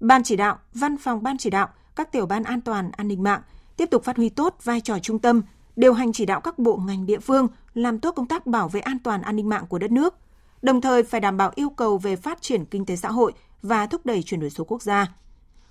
[0.00, 3.22] Ban chỉ đạo, văn phòng ban chỉ đạo, các tiểu ban an toàn an ninh
[3.22, 3.42] mạng
[3.76, 5.42] tiếp tục phát huy tốt vai trò trung tâm,
[5.76, 8.80] điều hành chỉ đạo các bộ ngành địa phương làm tốt công tác bảo vệ
[8.80, 10.14] an toàn an ninh mạng của đất nước,
[10.62, 13.86] đồng thời phải đảm bảo yêu cầu về phát triển kinh tế xã hội và
[13.86, 15.06] thúc đẩy chuyển đổi số quốc gia.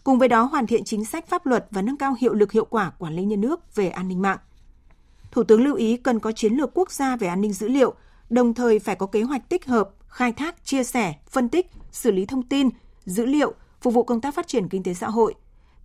[0.04, 2.66] Cùng với đó hoàn thiện chính sách pháp luật và nâng cao hiệu lực hiệu
[2.66, 4.38] quả quản lý nhà nước về an ninh mạng.
[5.32, 7.94] Thủ tướng lưu ý cần có chiến lược quốc gia về an ninh dữ liệu,
[8.30, 12.12] đồng thời phải có kế hoạch tích hợp, khai thác, chia sẻ, phân tích, xử
[12.12, 12.70] lý thông tin,
[13.06, 15.36] dữ liệu phục vụ công tác phát triển kinh tế xã hội,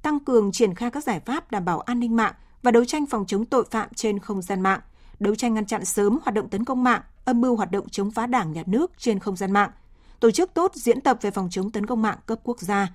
[0.03, 3.07] tăng cường triển khai các giải pháp đảm bảo an ninh mạng và đấu tranh
[3.07, 4.81] phòng chống tội phạm trên không gian mạng,
[5.21, 8.11] đấu tranh ngăn chặn sớm hoạt động tấn công mạng, âm mưu hoạt động chống
[8.11, 9.71] phá đảng nhà nước trên không gian mạng,
[10.21, 12.89] tổ chức tốt diễn tập về phòng chống tấn công mạng cấp quốc gia.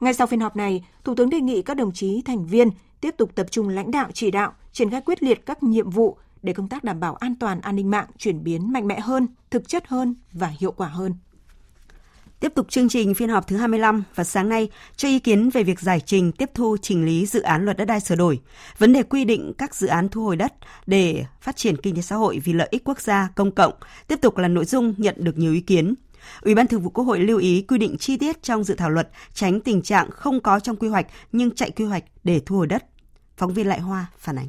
[0.00, 2.70] Ngay sau phiên họp này, Thủ tướng đề nghị các đồng chí thành viên
[3.00, 6.16] tiếp tục tập trung lãnh đạo chỉ đạo, triển khai quyết liệt các nhiệm vụ
[6.42, 9.26] để công tác đảm bảo an toàn an ninh mạng chuyển biến mạnh mẽ hơn,
[9.50, 11.14] thực chất hơn và hiệu quả hơn.
[12.40, 15.62] Tiếp tục chương trình phiên họp thứ 25 và sáng nay cho ý kiến về
[15.62, 18.40] việc giải trình tiếp thu trình lý dự án luật đất đai sửa đổi,
[18.78, 20.54] vấn đề quy định các dự án thu hồi đất
[20.86, 23.72] để phát triển kinh tế xã hội vì lợi ích quốc gia công cộng
[24.08, 25.94] tiếp tục là nội dung nhận được nhiều ý kiến.
[26.42, 28.90] Ủy ban Thường vụ Quốc hội lưu ý quy định chi tiết trong dự thảo
[28.90, 32.56] luật tránh tình trạng không có trong quy hoạch nhưng chạy quy hoạch để thu
[32.56, 32.84] hồi đất.
[33.36, 34.48] Phóng viên Lại Hoa phản ánh.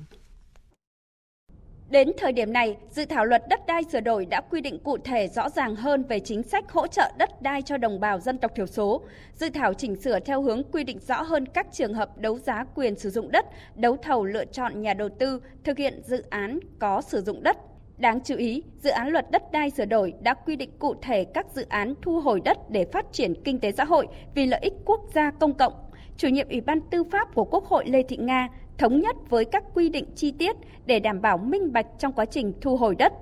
[1.90, 4.98] Đến thời điểm này, dự thảo luật đất đai sửa đổi đã quy định cụ
[4.98, 8.38] thể rõ ràng hơn về chính sách hỗ trợ đất đai cho đồng bào dân
[8.38, 9.02] tộc thiểu số.
[9.34, 12.66] Dự thảo chỉnh sửa theo hướng quy định rõ hơn các trường hợp đấu giá
[12.76, 13.46] quyền sử dụng đất,
[13.76, 17.58] đấu thầu lựa chọn nhà đầu tư, thực hiện dự án có sử dụng đất.
[17.98, 21.24] Đáng chú ý, dự án luật đất đai sửa đổi đã quy định cụ thể
[21.24, 24.60] các dự án thu hồi đất để phát triển kinh tế xã hội vì lợi
[24.64, 25.74] ích quốc gia công cộng.
[26.18, 29.46] Chủ nhiệm Ủy ban Tư pháp của Quốc hội Lê Thị Nga thống nhất với
[29.46, 32.96] các quy định chi tiết để đảm bảo minh bạch trong quá trình thu hồi
[32.96, 33.14] đất.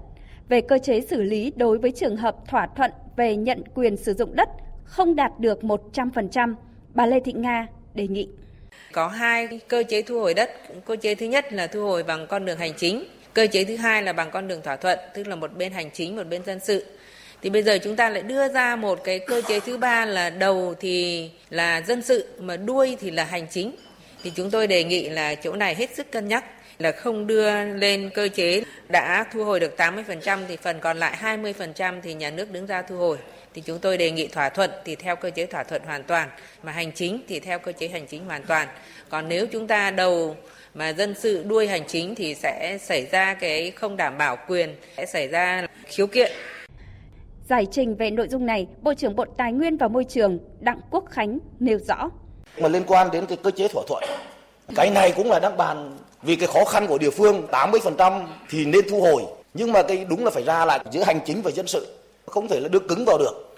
[0.50, 4.14] Về cơ chế xử lý đối với trường hợp thỏa thuận về nhận quyền sử
[4.14, 4.50] dụng đất
[4.84, 6.56] không đạt được 100%,
[6.94, 8.28] bà Lê Thị Nga đề nghị.
[8.92, 10.50] Có hai cơ chế thu hồi đất.
[10.86, 13.04] Cơ chế thứ nhất là thu hồi bằng con đường hành chính.
[13.34, 15.90] Cơ chế thứ hai là bằng con đường thỏa thuận, tức là một bên hành
[15.94, 16.86] chính, một bên dân sự.
[17.42, 20.30] Thì bây giờ chúng ta lại đưa ra một cái cơ chế thứ ba là
[20.30, 23.72] đầu thì là dân sự mà đuôi thì là hành chính
[24.24, 26.46] thì chúng tôi đề nghị là chỗ này hết sức cân nhắc
[26.80, 31.18] là không đưa lên cơ chế đã thu hồi được 80% thì phần còn lại
[31.22, 33.18] 20% thì nhà nước đứng ra thu hồi.
[33.54, 36.30] Thì chúng tôi đề nghị thỏa thuận thì theo cơ chế thỏa thuận hoàn toàn,
[36.64, 38.68] mà hành chính thì theo cơ chế hành chính hoàn toàn.
[39.10, 40.36] Còn nếu chúng ta đầu
[40.74, 44.76] mà dân sự đuôi hành chính thì sẽ xảy ra cái không đảm bảo quyền,
[44.98, 46.32] sẽ xảy ra khiếu kiện.
[47.50, 50.80] Giải trình về nội dung này, Bộ trưởng Bộ Tài nguyên và Môi trường Đặng
[50.92, 52.10] Quốc Khánh nêu rõ
[52.60, 54.04] mà liên quan đến cái cơ chế thỏa thuận.
[54.76, 58.66] Cái này cũng là đang bàn vì cái khó khăn của địa phương 80% thì
[58.66, 59.24] nên thu hồi.
[59.54, 61.88] Nhưng mà cái đúng là phải ra lại giữa hành chính và dân sự.
[62.26, 63.56] Không thể là đưa cứng vào được.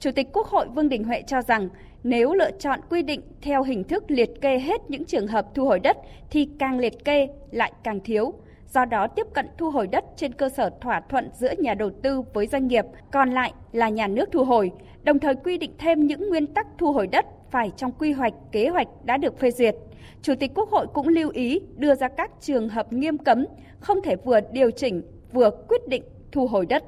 [0.00, 1.68] Chủ tịch Quốc hội Vương Đình Huệ cho rằng
[2.02, 5.64] nếu lựa chọn quy định theo hình thức liệt kê hết những trường hợp thu
[5.64, 5.96] hồi đất
[6.30, 8.34] thì càng liệt kê lại càng thiếu.
[8.74, 11.90] Do đó tiếp cận thu hồi đất trên cơ sở thỏa thuận giữa nhà đầu
[12.02, 14.70] tư với doanh nghiệp, còn lại là nhà nước thu hồi,
[15.02, 18.32] đồng thời quy định thêm những nguyên tắc thu hồi đất phải trong quy hoạch,
[18.52, 19.74] kế hoạch đã được phê duyệt.
[20.22, 23.46] Chủ tịch Quốc hội cũng lưu ý đưa ra các trường hợp nghiêm cấm,
[23.80, 26.84] không thể vừa điều chỉnh vừa quyết định thu hồi đất.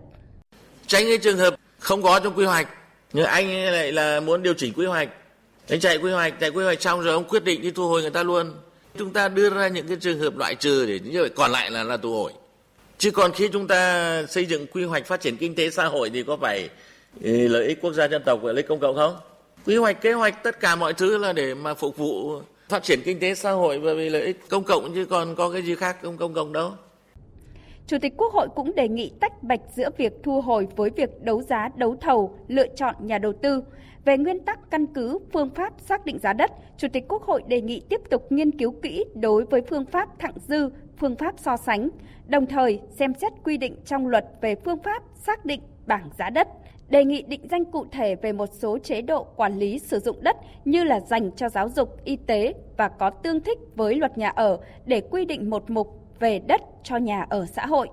[0.87, 2.69] Tránh cái trường hợp không có trong quy hoạch,
[3.13, 5.09] nhưng anh lại là muốn điều chỉnh quy hoạch.
[5.69, 8.03] Anh chạy quy hoạch, chạy quy hoạch xong rồi ông quyết định đi thu hồi
[8.03, 8.53] người ta luôn.
[8.99, 11.71] Chúng ta đưa ra những cái trường hợp loại trừ để như vậy còn lại
[11.71, 12.33] là là thu hồi.
[12.99, 16.11] Chứ còn khi chúng ta xây dựng quy hoạch phát triển kinh tế xã hội
[16.11, 16.69] thì có phải
[17.23, 19.17] ừ, lợi ích quốc gia dân tộc và lợi ích công cộng không?
[19.67, 23.01] Quy hoạch kế hoạch tất cả mọi thứ là để mà phục vụ phát triển
[23.05, 25.75] kinh tế xã hội và vì lợi ích công cộng chứ còn có cái gì
[25.75, 26.73] khác không công cộng đâu.
[27.87, 31.23] Chủ tịch Quốc hội cũng đề nghị tách bạch giữa việc thu hồi với việc
[31.23, 33.63] đấu giá, đấu thầu, lựa chọn nhà đầu tư.
[34.05, 37.43] Về nguyên tắc căn cứ phương pháp xác định giá đất, Chủ tịch Quốc hội
[37.47, 40.69] đề nghị tiếp tục nghiên cứu kỹ đối với phương pháp thặng dư,
[40.99, 41.89] phương pháp so sánh,
[42.27, 46.31] đồng thời xem xét quy định trong luật về phương pháp xác định bảng giá
[46.31, 46.49] đất
[46.91, 50.23] đề nghị định danh cụ thể về một số chế độ quản lý sử dụng
[50.23, 54.19] đất như là dành cho giáo dục, y tế và có tương thích với luật
[54.19, 57.89] nhà ở để quy định một mục về đất cho nhà ở xã hội.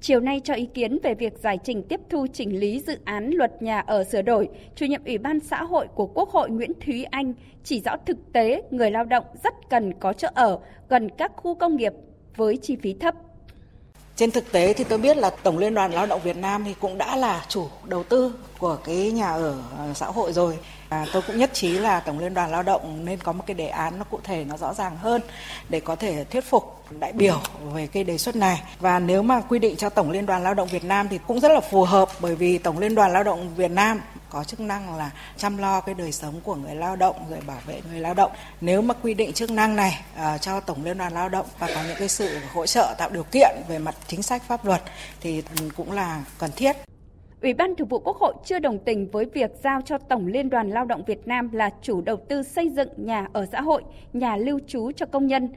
[0.00, 3.30] Chiều nay cho ý kiến về việc giải trình tiếp thu chỉnh lý dự án
[3.30, 6.72] luật nhà ở sửa đổi, chủ nhiệm Ủy ban xã hội của Quốc hội Nguyễn
[6.80, 11.08] Thúy Anh chỉ rõ thực tế người lao động rất cần có chỗ ở gần
[11.18, 11.92] các khu công nghiệp
[12.36, 13.14] với chi phí thấp
[14.16, 16.74] trên thực tế thì tôi biết là Tổng Liên đoàn Lao động Việt Nam thì
[16.80, 20.58] cũng đã là chủ đầu tư của cái nhà ở ờ, xã hội rồi.
[20.88, 23.54] À, tôi cũng nhất trí là Tổng Liên đoàn Lao động nên có một cái
[23.54, 25.22] đề án nó cụ thể nó rõ ràng hơn
[25.68, 27.40] để có thể thuyết phục đại biểu
[27.74, 28.62] về cái đề xuất này.
[28.80, 31.40] Và nếu mà quy định cho Tổng Liên đoàn Lao động Việt Nam thì cũng
[31.40, 34.00] rất là phù hợp bởi vì Tổng Liên đoàn Lao động Việt Nam
[34.34, 37.60] có chức năng là chăm lo cái đời sống của người lao động rồi bảo
[37.66, 38.32] vệ người lao động.
[38.60, 41.66] Nếu mà quy định chức năng này uh, cho Tổng Liên đoàn Lao động và
[41.66, 44.82] có những cái sự hỗ trợ tạo điều kiện về mặt chính sách pháp luật
[45.20, 45.42] thì
[45.76, 46.76] cũng là cần thiết.
[47.42, 50.50] Ủy ban Thường vụ Quốc hội chưa đồng tình với việc giao cho Tổng Liên
[50.50, 53.82] đoàn Lao động Việt Nam là chủ đầu tư xây dựng nhà ở xã hội,
[54.12, 55.48] nhà lưu trú cho công nhân.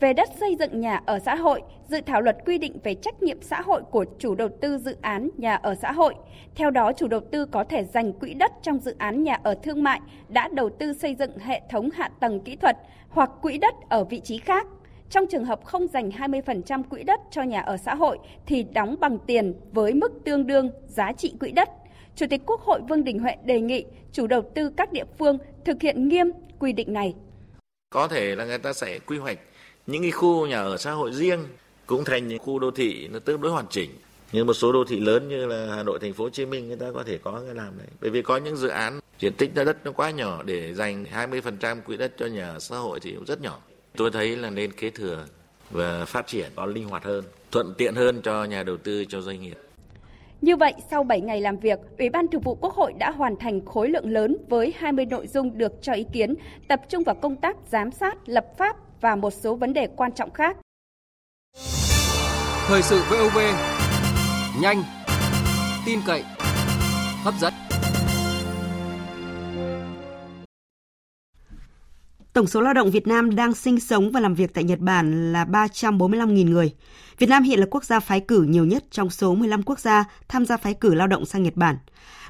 [0.00, 3.22] Về đất xây dựng nhà ở xã hội, dự thảo luật quy định về trách
[3.22, 6.14] nhiệm xã hội của chủ đầu tư dự án nhà ở xã hội.
[6.54, 9.54] Theo đó, chủ đầu tư có thể dành quỹ đất trong dự án nhà ở
[9.62, 12.76] thương mại đã đầu tư xây dựng hệ thống hạ tầng kỹ thuật
[13.08, 14.66] hoặc quỹ đất ở vị trí khác
[15.10, 18.96] trong trường hợp không dành 20% quỹ đất cho nhà ở xã hội thì đóng
[19.00, 21.68] bằng tiền với mức tương đương giá trị quỹ đất.
[22.16, 25.38] Chủ tịch Quốc hội Vương Đình Huệ đề nghị chủ đầu tư các địa phương
[25.64, 27.14] thực hiện nghiêm quy định này.
[27.90, 29.38] Có thể là người ta sẽ quy hoạch
[29.88, 31.40] những cái khu nhà ở xã hội riêng
[31.86, 33.90] cũng thành những khu đô thị nó tương đối hoàn chỉnh.
[34.32, 36.68] Nhưng một số đô thị lớn như là Hà Nội, Thành phố Hồ Chí Minh
[36.68, 37.86] người ta có thể có cái làm đấy.
[38.00, 41.80] Bởi vì có những dự án diện tích đất nó quá nhỏ để dành 20%
[41.80, 43.58] quỹ đất cho nhà ở xã hội thì cũng rất nhỏ.
[43.96, 45.24] Tôi thấy là nên kế thừa
[45.70, 49.20] và phát triển có linh hoạt hơn, thuận tiện hơn cho nhà đầu tư, cho
[49.20, 49.56] doanh nghiệp.
[50.40, 53.36] Như vậy, sau 7 ngày làm việc, Ủy ban Thường vụ Quốc hội đã hoàn
[53.36, 56.34] thành khối lượng lớn với 20 nội dung được cho ý kiến,
[56.68, 60.12] tập trung vào công tác giám sát, lập pháp và một số vấn đề quan
[60.12, 60.56] trọng khác.
[62.68, 63.38] Thời sự VOV
[64.60, 64.82] nhanh,
[65.86, 66.22] tin cậy,
[67.24, 67.67] hấp dẫn.
[72.38, 75.32] Tổng số lao động Việt Nam đang sinh sống và làm việc tại Nhật Bản
[75.32, 76.74] là 345.000 người.
[77.18, 80.04] Việt Nam hiện là quốc gia phái cử nhiều nhất trong số 15 quốc gia
[80.28, 81.76] tham gia phái cử lao động sang Nhật Bản.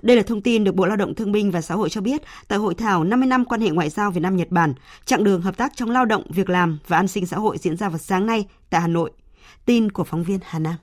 [0.02, 2.22] Đây là thông tin được Bộ Lao động Thương binh và Xã hội cho biết
[2.48, 5.42] tại hội thảo 50 năm quan hệ ngoại giao Việt Nam Nhật Bản, chặng đường
[5.42, 7.98] hợp tác trong lao động, việc làm và an sinh xã hội diễn ra vào
[7.98, 9.10] sáng nay tại Hà Nội.
[9.64, 10.74] Tin của phóng viên Hà Nam.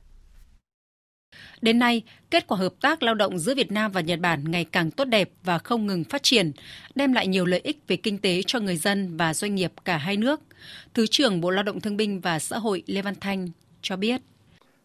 [1.62, 4.66] Đến nay, kết quả hợp tác lao động giữa Việt Nam và Nhật Bản ngày
[4.66, 6.52] càng tốt đẹp và không ngừng phát triển,
[6.96, 9.98] đem lại nhiều lợi ích về kinh tế cho người dân và doanh nghiệp cả
[9.98, 10.42] hai nước.
[10.94, 13.48] Thứ trưởng Bộ Lao động Thương binh và Xã hội Lê Văn Thanh
[13.82, 14.22] cho biết.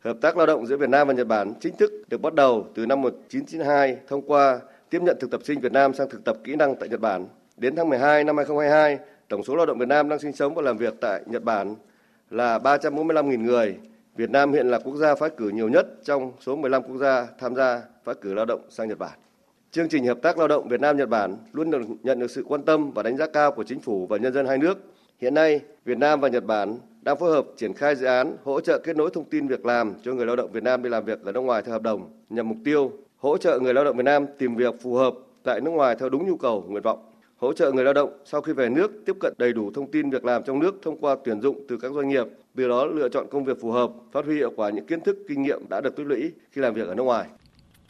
[0.05, 2.67] Hợp tác lao động giữa Việt Nam và Nhật Bản chính thức được bắt đầu
[2.75, 4.61] từ năm 1992 thông qua
[4.91, 7.29] tiếp nhận thực tập sinh Việt Nam sang thực tập kỹ năng tại Nhật Bản.
[7.57, 10.63] Đến tháng 12 năm 2022, tổng số lao động Việt Nam đang sinh sống và
[10.63, 11.77] làm việc tại Nhật Bản
[12.31, 13.77] là 345.000 người,
[14.21, 17.27] Việt Nam hiện là quốc gia phái cử nhiều nhất trong số 15 quốc gia
[17.39, 19.19] tham gia phái cử lao động sang Nhật Bản.
[19.71, 22.45] Chương trình hợp tác lao động Việt Nam Nhật Bản luôn được nhận được sự
[22.49, 24.79] quan tâm và đánh giá cao của chính phủ và nhân dân hai nước.
[25.21, 28.61] Hiện nay, Việt Nam và Nhật Bản đang phối hợp triển khai dự án hỗ
[28.61, 31.05] trợ kết nối thông tin việc làm cho người lao động Việt Nam đi làm
[31.05, 33.97] việc ở nước ngoài theo hợp đồng nhằm mục tiêu hỗ trợ người lao động
[33.97, 37.11] Việt Nam tìm việc phù hợp tại nước ngoài theo đúng nhu cầu, nguyện vọng
[37.37, 40.11] hỗ trợ người lao động sau khi về nước tiếp cận đầy đủ thông tin
[40.11, 43.09] việc làm trong nước thông qua tuyển dụng từ các doanh nghiệp, từ đó lựa
[43.09, 45.81] chọn công việc phù hợp, phát huy hiệu quả những kiến thức, kinh nghiệm đã
[45.81, 47.27] được tích lũy khi làm việc ở nước ngoài.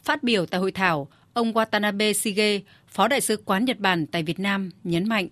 [0.02, 4.22] Phát biểu tại hội thảo, ông Watanabe Shige, Phó Đại sứ quán Nhật Bản tại
[4.22, 5.28] Việt Nam nhấn mạnh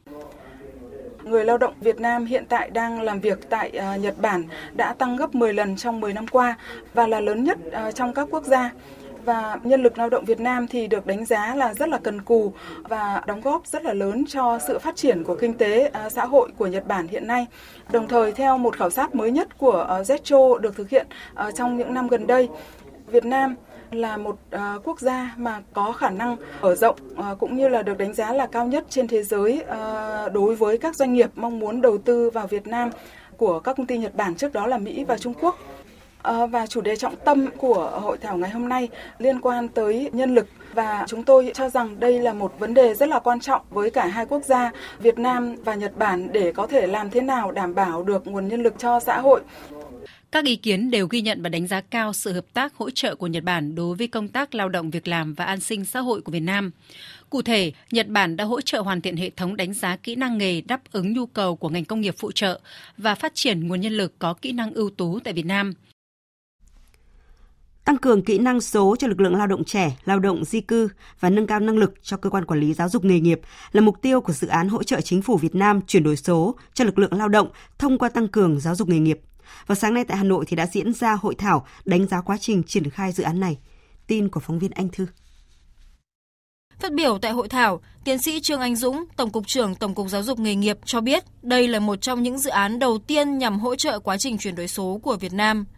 [1.28, 4.92] người lao động Việt Nam hiện tại đang làm việc tại uh, Nhật Bản đã
[4.92, 6.56] tăng gấp 10 lần trong 10 năm qua
[6.94, 8.70] và là lớn nhất uh, trong các quốc gia
[9.24, 12.22] và nhân lực lao động Việt Nam thì được đánh giá là rất là cần
[12.22, 12.52] cù
[12.82, 16.24] và đóng góp rất là lớn cho sự phát triển của kinh tế à, xã
[16.24, 17.46] hội của Nhật Bản hiện nay.
[17.92, 21.06] Đồng thời theo một khảo sát mới nhất của ờ, à, Zetro được thực hiện
[21.34, 22.48] ờ, trong những năm gần đây,
[23.06, 23.54] Việt Nam
[23.90, 27.82] là một uh, quốc gia mà có khả năng mở rộng uh, cũng như là
[27.82, 31.30] được đánh giá là cao nhất trên thế giới uh, đối với các doanh nghiệp
[31.34, 32.90] mong muốn đầu tư vào Việt Nam
[33.36, 35.58] của các công ty Nhật Bản trước đó là Mỹ và Trung Quốc.
[36.28, 38.88] Ờ, và chủ đề trọng tâm của hội thảo ngày hôm nay
[39.18, 42.94] liên quan tới nhân lực và chúng tôi cho rằng đây là một vấn đề
[42.94, 46.52] rất là quan trọng với cả hai quốc gia Việt Nam và Nhật Bản để
[46.52, 49.40] có thể làm thế nào đảm bảo được nguồn nhân lực cho xã hội.
[50.30, 53.14] Các ý kiến đều ghi nhận và đánh giá cao sự hợp tác hỗ trợ
[53.14, 56.00] của Nhật Bản đối với công tác lao động việc làm và an sinh xã
[56.00, 56.70] hội của Việt Nam.
[57.30, 60.38] Cụ thể, Nhật Bản đã hỗ trợ hoàn thiện hệ thống đánh giá kỹ năng
[60.38, 62.60] nghề đáp ứng nhu cầu của ngành công nghiệp phụ trợ
[62.98, 65.74] và phát triển nguồn nhân lực có kỹ năng ưu tú tại Việt Nam–
[67.88, 70.88] tăng cường kỹ năng số cho lực lượng lao động trẻ, lao động di cư
[71.20, 73.40] và nâng cao năng lực cho cơ quan quản lý giáo dục nghề nghiệp
[73.72, 76.54] là mục tiêu của dự án hỗ trợ chính phủ Việt Nam chuyển đổi số
[76.74, 77.48] cho lực lượng lao động
[77.78, 79.20] thông qua tăng cường giáo dục nghề nghiệp.
[79.66, 82.36] Vào sáng nay tại Hà Nội thì đã diễn ra hội thảo đánh giá quá
[82.40, 83.58] trình triển khai dự án này.
[84.06, 85.06] Tin của phóng viên Anh Thư.
[86.80, 90.08] Phát biểu tại hội thảo, tiến sĩ Trương Anh Dũng, Tổng cục trưởng Tổng cục
[90.08, 93.38] Giáo dục nghề nghiệp cho biết đây là một trong những dự án đầu tiên
[93.38, 95.64] nhằm hỗ trợ quá trình chuyển đổi số của Việt Nam–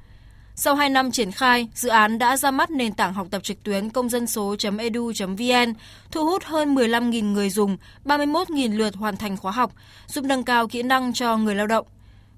[0.54, 3.62] sau 2 năm triển khai, dự án đã ra mắt nền tảng học tập trực
[3.62, 5.74] tuyến công dân số.edu.vn,
[6.10, 9.72] thu hút hơn 15.000 người dùng, 31.000 lượt hoàn thành khóa học,
[10.06, 11.86] giúp nâng cao kỹ năng cho người lao động.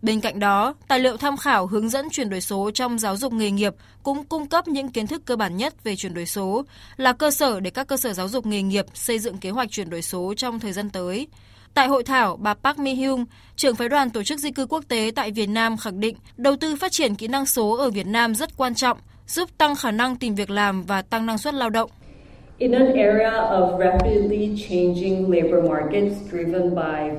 [0.03, 3.33] Bên cạnh đó, tài liệu tham khảo hướng dẫn chuyển đổi số trong giáo dục
[3.33, 6.65] nghề nghiệp cũng cung cấp những kiến thức cơ bản nhất về chuyển đổi số,
[6.97, 9.71] là cơ sở để các cơ sở giáo dục nghề nghiệp xây dựng kế hoạch
[9.71, 11.27] chuyển đổi số trong thời gian tới.
[11.75, 13.25] Tại hội thảo, bà Park Mi-hyung,
[13.57, 16.57] trưởng phái đoàn tổ chức di cư quốc tế tại Việt Nam khẳng định đầu
[16.57, 19.91] tư phát triển kỹ năng số ở Việt Nam rất quan trọng, giúp tăng khả
[19.91, 21.91] năng tìm việc làm và tăng năng suất lao động.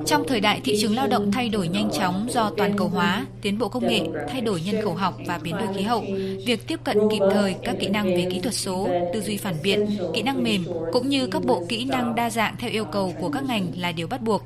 [0.06, 3.26] Trong thời đại thị trường lao động thay đổi nhanh chóng do toàn cầu hóa,
[3.42, 6.04] tiến bộ công nghệ, thay đổi nhân khẩu học và biến đổi khí hậu,
[6.46, 9.54] việc tiếp cận kịp thời các kỹ năng về kỹ thuật số, tư duy phản
[9.62, 13.12] biện, kỹ năng mềm cũng như các bộ kỹ năng đa dạng theo yêu cầu
[13.20, 14.42] của các ngành là điều bắt buộc.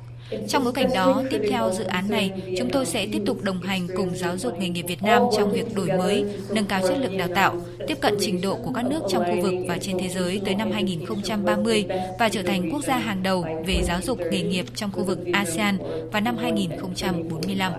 [0.47, 3.61] Trong bối cảnh đó, tiếp theo dự án này, chúng tôi sẽ tiếp tục đồng
[3.61, 6.97] hành cùng giáo dục nghề nghiệp Việt Nam trong việc đổi mới, nâng cao chất
[7.01, 7.55] lượng đào tạo,
[7.87, 10.55] tiếp cận trình độ của các nước trong khu vực và trên thế giới tới
[10.55, 11.85] năm 2030
[12.19, 15.19] và trở thành quốc gia hàng đầu về giáo dục nghề nghiệp trong khu vực
[15.33, 15.77] ASEAN
[16.11, 17.73] vào năm 2045.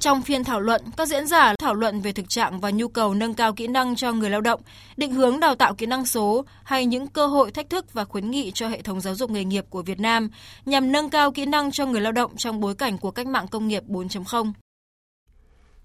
[0.00, 3.14] Trong phiên thảo luận, các diễn giả thảo luận về thực trạng và nhu cầu
[3.14, 4.60] nâng cao kỹ năng cho người lao động,
[4.96, 8.30] định hướng đào tạo kỹ năng số hay những cơ hội thách thức và khuyến
[8.30, 10.30] nghị cho hệ thống giáo dục nghề nghiệp của Việt Nam
[10.66, 13.46] nhằm nâng cao kỹ năng cho người lao động trong bối cảnh của cách mạng
[13.50, 14.52] công nghiệp 4.0.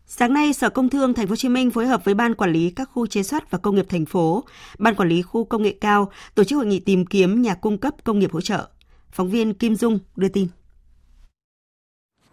[0.06, 2.52] Sáng nay, Sở Công Thương Thành phố Hồ Chí Minh phối hợp với Ban Quản
[2.52, 4.44] lý các khu chế xuất và công nghiệp thành phố,
[4.80, 7.78] Ban Quản lý khu công nghệ cao tổ chức hội nghị tìm kiếm nhà cung
[7.78, 8.68] cấp công nghiệp hỗ trợ.
[9.12, 10.48] Phóng viên Kim Dung đưa tin.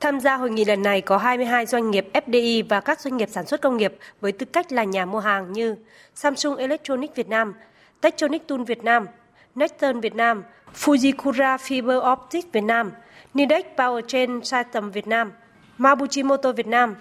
[0.00, 3.28] Tham gia hội nghị lần này có 22 doanh nghiệp FDI và các doanh nghiệp
[3.32, 5.76] sản xuất công nghiệp với tư cách là nhà mua hàng như
[6.14, 7.54] Samsung Electronics Việt Nam,
[8.00, 9.06] Techtonic Tool Việt Nam,
[9.54, 10.42] Nexton Việt Nam,
[10.74, 12.92] Fujikura Fiber Optics Việt Nam,
[13.34, 15.32] Nidec Powertrain System Việt Nam,
[15.78, 16.96] Mabuchi Motor Việt Nam.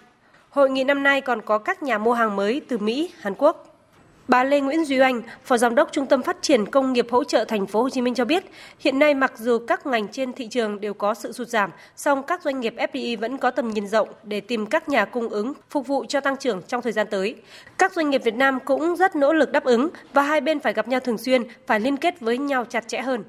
[0.50, 3.69] Hội nghị năm nay còn có các nhà mua hàng mới từ Mỹ, Hàn Quốc.
[4.30, 7.24] Bà Lê Nguyễn Duy Anh, Phó Giám đốc Trung tâm Phát triển Công nghiệp Hỗ
[7.24, 8.44] trợ Thành phố Hồ Chí Minh cho biết,
[8.80, 12.24] hiện nay mặc dù các ngành trên thị trường đều có sự sụt giảm, song
[12.24, 15.54] các doanh nghiệp FDI vẫn có tầm nhìn rộng để tìm các nhà cung ứng
[15.70, 17.36] phục vụ cho tăng trưởng trong thời gian tới.
[17.78, 20.74] Các doanh nghiệp Việt Nam cũng rất nỗ lực đáp ứng và hai bên phải
[20.74, 23.24] gặp nhau thường xuyên, phải liên kết với nhau chặt chẽ hơn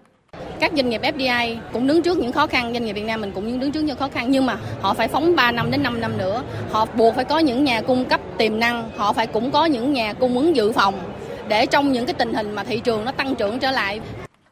[0.60, 3.32] các doanh nghiệp FDI cũng đứng trước những khó khăn, doanh nghiệp Việt Nam mình
[3.34, 6.00] cũng đứng trước những khó khăn nhưng mà họ phải phóng 3 năm đến 5
[6.00, 6.42] năm nữa.
[6.70, 9.92] Họ buộc phải có những nhà cung cấp tiềm năng, họ phải cũng có những
[9.92, 11.00] nhà cung ứng dự phòng
[11.48, 14.00] để trong những cái tình hình mà thị trường nó tăng trưởng trở lại.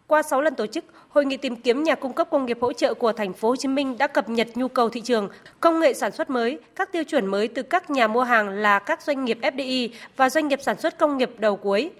[0.06, 2.72] Qua 6 lần tổ chức, hội nghị tìm kiếm nhà cung cấp công nghiệp hỗ
[2.72, 5.28] trợ của thành phố Hồ Chí Minh đã cập nhật nhu cầu thị trường,
[5.60, 8.78] công nghệ sản xuất mới, các tiêu chuẩn mới từ các nhà mua hàng là
[8.78, 11.90] các doanh nghiệp FDI và doanh nghiệp sản xuất công nghiệp đầu cuối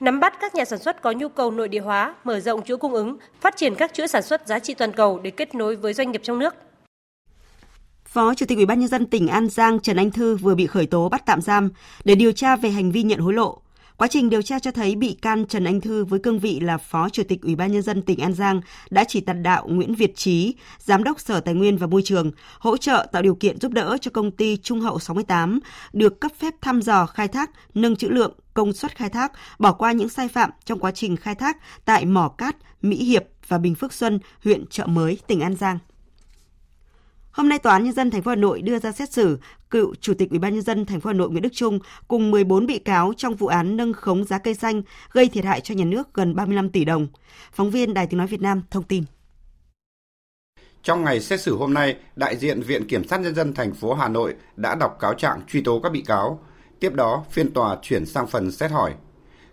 [0.00, 2.76] nắm bắt các nhà sản xuất có nhu cầu nội địa hóa, mở rộng chuỗi
[2.76, 5.76] cung ứng, phát triển các chuỗi sản xuất giá trị toàn cầu để kết nối
[5.76, 6.54] với doanh nghiệp trong nước.
[8.04, 10.66] Phó Chủ tịch Ủy ban nhân dân tỉnh An Giang Trần Anh Thư vừa bị
[10.66, 11.70] khởi tố bắt tạm giam
[12.04, 13.60] để điều tra về hành vi nhận hối lộ.
[13.96, 16.78] Quá trình điều tra cho thấy bị can Trần Anh Thư với cương vị là
[16.78, 19.94] Phó Chủ tịch Ủy ban nhân dân tỉnh An Giang đã chỉ tạt đạo Nguyễn
[19.94, 23.60] Việt Trí, Giám đốc Sở Tài nguyên và Môi trường, hỗ trợ tạo điều kiện
[23.60, 25.60] giúp đỡ cho công ty Trung Hậu 68
[25.92, 29.72] được cấp phép thăm dò khai thác, nâng trữ lượng, công suất khai thác, bỏ
[29.72, 33.58] qua những sai phạm trong quá trình khai thác tại mỏ cát Mỹ Hiệp và
[33.58, 35.78] Bình Phước Xuân, huyện Trợ Mới, tỉnh An Giang.
[37.30, 39.38] Hôm nay Tòa án nhân dân thành phố Hà Nội đưa ra xét xử
[39.70, 42.30] cựu Chủ tịch Ủy ban nhân dân thành phố Hà Nội Nguyễn Đức Trung cùng
[42.30, 45.74] 14 bị cáo trong vụ án nâng khống giá cây xanh gây thiệt hại cho
[45.74, 47.06] nhà nước gần 35 tỷ đồng.
[47.52, 49.04] Phóng viên Đài Tiếng nói Việt Nam thông tin.
[50.82, 53.94] Trong ngày xét xử hôm nay, đại diện Viện Kiểm sát nhân dân thành phố
[53.94, 56.40] Hà Nội đã đọc cáo trạng truy tố các bị cáo.
[56.80, 58.94] Tiếp đó, phiên tòa chuyển sang phần xét hỏi.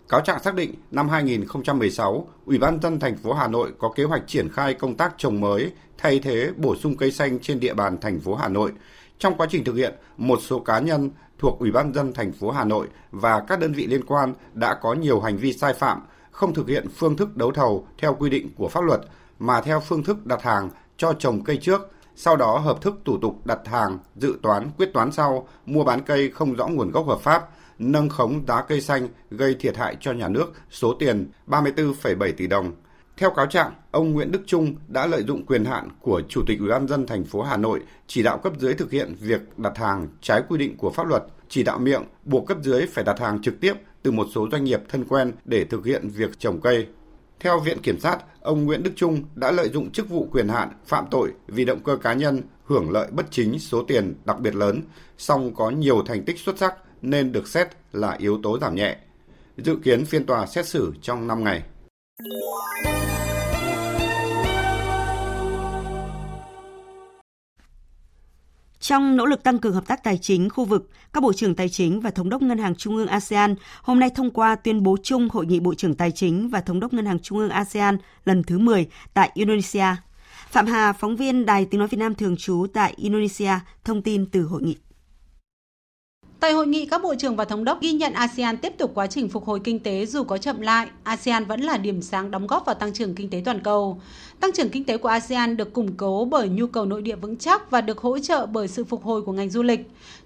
[0.08, 4.04] Cáo trạng xác định năm 2016, Ủy ban dân thành phố Hà Nội có kế
[4.04, 7.74] hoạch triển khai công tác trồng mới, thay thế bổ sung cây xanh trên địa
[7.74, 8.72] bàn thành phố Hà Nội.
[9.18, 12.50] Trong quá trình thực hiện, một số cá nhân thuộc Ủy ban dân thành phố
[12.50, 16.02] Hà Nội và các đơn vị liên quan đã có nhiều hành vi sai phạm,
[16.30, 19.00] không thực hiện phương thức đấu thầu theo quy định của pháp luật
[19.38, 23.18] mà theo phương thức đặt hàng cho trồng cây trước, sau đó hợp thức thủ
[23.18, 27.06] tục đặt hàng, dự toán, quyết toán sau, mua bán cây không rõ nguồn gốc
[27.06, 27.48] hợp pháp,
[27.78, 32.46] nâng khống giá cây xanh gây thiệt hại cho nhà nước số tiền 34,7 tỷ
[32.46, 32.72] đồng.
[33.16, 36.58] Theo cáo trạng, ông Nguyễn Đức Trung đã lợi dụng quyền hạn của Chủ tịch
[36.58, 39.78] Ủy ban dân thành phố Hà Nội chỉ đạo cấp dưới thực hiện việc đặt
[39.78, 43.20] hàng trái quy định của pháp luật, chỉ đạo miệng buộc cấp dưới phải đặt
[43.20, 46.60] hàng trực tiếp từ một số doanh nghiệp thân quen để thực hiện việc trồng
[46.60, 46.86] cây.
[47.44, 50.68] Theo Viện Kiểm sát, ông Nguyễn Đức Trung đã lợi dụng chức vụ quyền hạn
[50.86, 54.54] phạm tội vì động cơ cá nhân hưởng lợi bất chính số tiền đặc biệt
[54.54, 54.82] lớn,
[55.18, 58.96] song có nhiều thành tích xuất sắc nên được xét là yếu tố giảm nhẹ.
[59.56, 61.62] Dự kiến phiên tòa xét xử trong 5 ngày.
[68.84, 71.68] Trong nỗ lực tăng cường hợp tác tài chính khu vực, các bộ trưởng tài
[71.68, 74.96] chính và thống đốc ngân hàng trung ương ASEAN hôm nay thông qua tuyên bố
[75.02, 77.98] chung hội nghị bộ trưởng tài chính và thống đốc ngân hàng trung ương ASEAN
[78.24, 79.86] lần thứ 10 tại Indonesia.
[80.50, 83.52] Phạm Hà, phóng viên Đài Tiếng nói Việt Nam thường trú tại Indonesia,
[83.84, 84.76] thông tin từ hội nghị.
[86.44, 89.06] Tại hội nghị, các bộ trưởng và thống đốc ghi nhận ASEAN tiếp tục quá
[89.06, 92.46] trình phục hồi kinh tế dù có chậm lại, ASEAN vẫn là điểm sáng đóng
[92.46, 94.00] góp vào tăng trưởng kinh tế toàn cầu.
[94.40, 97.36] Tăng trưởng kinh tế của ASEAN được củng cố bởi nhu cầu nội địa vững
[97.36, 99.80] chắc và được hỗ trợ bởi sự phục hồi của ngành du lịch.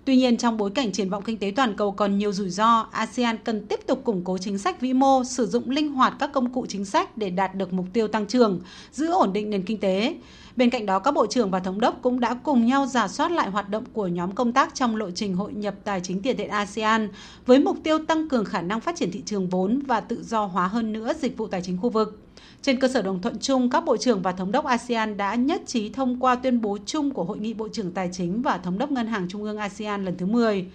[0.05, 2.87] Tuy nhiên, trong bối cảnh triển vọng kinh tế toàn cầu còn nhiều rủi ro,
[2.93, 6.33] ASEAN cần tiếp tục củng cố chính sách vĩ mô, sử dụng linh hoạt các
[6.33, 8.61] công cụ chính sách để đạt được mục tiêu tăng trưởng,
[8.93, 10.15] giữ ổn định nền kinh tế.
[10.59, 13.33] Bên cạnh đó, các bộ trưởng và thống đốc cũng đã cùng nhau giả soát
[13.33, 16.37] lại hoạt động của nhóm công tác trong lộ trình hội nhập tài chính tiền
[16.37, 17.09] tệ ASEAN
[17.47, 20.45] với mục tiêu tăng cường khả năng phát triển thị trường vốn và tự do
[20.45, 22.21] hóa hơn nữa dịch vụ tài chính khu vực.
[22.63, 25.63] Trên cơ sở đồng thuận chung, các bộ trưởng và thống đốc ASEAN đã nhất
[25.67, 28.79] trí thông qua tuyên bố chung của Hội nghị Bộ trưởng Tài chính và Thống
[28.79, 30.67] đốc Ngân hàng Trung ương ASEAN lần thứ 10.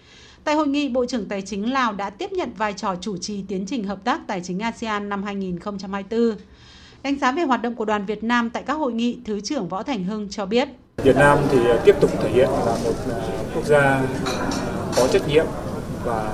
[0.43, 3.43] Tại hội nghị, Bộ trưởng Tài chính Lào đã tiếp nhận vai trò chủ trì
[3.47, 6.35] tiến trình hợp tác tài chính ASEAN năm 2024.
[7.03, 9.67] Đánh giá về hoạt động của đoàn Việt Nam tại các hội nghị, Thứ trưởng
[9.67, 10.67] Võ Thành Hưng cho biết.
[11.03, 13.21] Việt Nam thì tiếp tục thể hiện là một à,
[13.55, 14.01] quốc gia
[14.95, 15.45] có trách nhiệm
[16.03, 16.29] và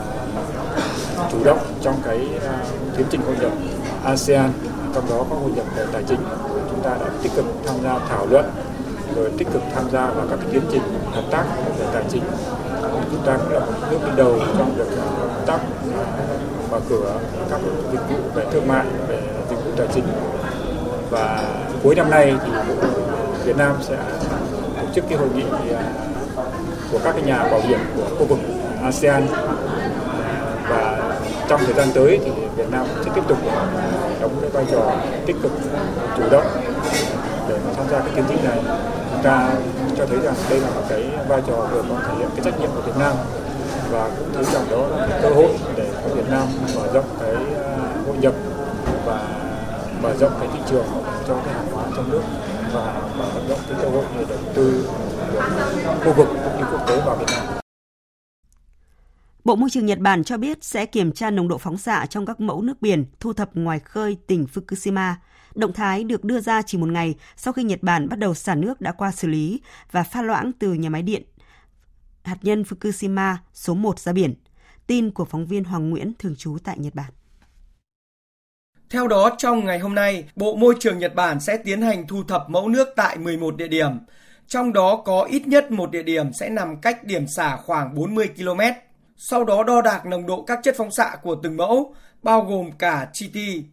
[1.32, 2.59] chủ động trong cái à,
[2.97, 3.51] tiến trình hội nhập
[4.03, 4.49] ASEAN,
[4.95, 6.20] trong đó có hội nhập về tài chính.
[6.70, 8.45] Chúng ta đã tích cực tham gia thảo luận,
[9.15, 11.45] rồi tích cực tham gia vào các tiến trình hợp tác
[11.80, 12.24] về tài chính.
[13.11, 15.59] Chúng ta cũng là một nước đi đầu trong việc à, hợp tác
[16.72, 17.59] mở cửa các
[17.91, 20.03] dịch vụ về thương mại, về dịch vụ tài chính
[21.10, 21.43] và
[21.84, 22.51] cuối năm nay thì
[23.43, 23.97] Việt Nam sẽ
[24.82, 25.43] tổ chức cái hội nghị
[25.76, 25.84] à,
[26.91, 28.39] của các cái nhà bảo hiểm của khu vực
[28.84, 29.28] ASEAN.
[30.70, 31.14] Và
[31.47, 33.38] trong thời gian tới thì Việt Nam sẽ tiếp tục
[34.22, 34.91] đóng cái vai trò
[35.26, 35.51] tích cực,
[36.18, 36.45] chủ động
[37.49, 38.60] để mà tham gia cái tiến trình này.
[39.12, 39.49] Chúng ta
[39.97, 42.60] cho thấy rằng đây là một cái vai trò vừa có thể hiện cái trách
[42.60, 43.16] nhiệm của Việt Nam
[43.91, 47.05] và cũng thấy rằng đó là cái cơ hội để có Việt Nam mở rộng
[47.20, 47.36] cái
[47.66, 47.76] à,
[48.07, 48.34] hội nhập
[49.05, 49.28] và
[50.02, 50.86] mở rộng cái thị trường
[51.28, 52.22] cho cái hàng hóa trong nước
[52.74, 54.88] và mở rộng cái cơ hội để đầu tư
[55.86, 57.60] của khu vực cũng như quốc tế vào Việt Nam.
[59.43, 62.26] Bộ Môi trường Nhật Bản cho biết sẽ kiểm tra nồng độ phóng xạ trong
[62.26, 65.14] các mẫu nước biển thu thập ngoài khơi tỉnh Fukushima.
[65.56, 68.56] Động thái được đưa ra chỉ một ngày sau khi Nhật Bản bắt đầu xả
[68.56, 71.24] nước đã qua xử lý và pha loãng từ nhà máy điện
[72.24, 74.34] hạt nhân Fukushima số 1 ra biển.
[74.88, 77.12] Tin của phóng viên Hoàng Nguyễn thường trú tại Nhật Bản.
[78.89, 82.23] Theo đó, trong ngày hôm nay, Bộ Môi trường Nhật Bản sẽ tiến hành thu
[82.23, 83.99] thập mẫu nước tại 11 địa điểm.
[84.47, 88.29] Trong đó có ít nhất một địa điểm sẽ nằm cách điểm xả khoảng 40
[88.37, 88.61] km.
[89.17, 92.71] Sau đó đo đạc nồng độ các chất phóng xạ của từng mẫu, bao gồm
[92.71, 93.63] cả chi ti.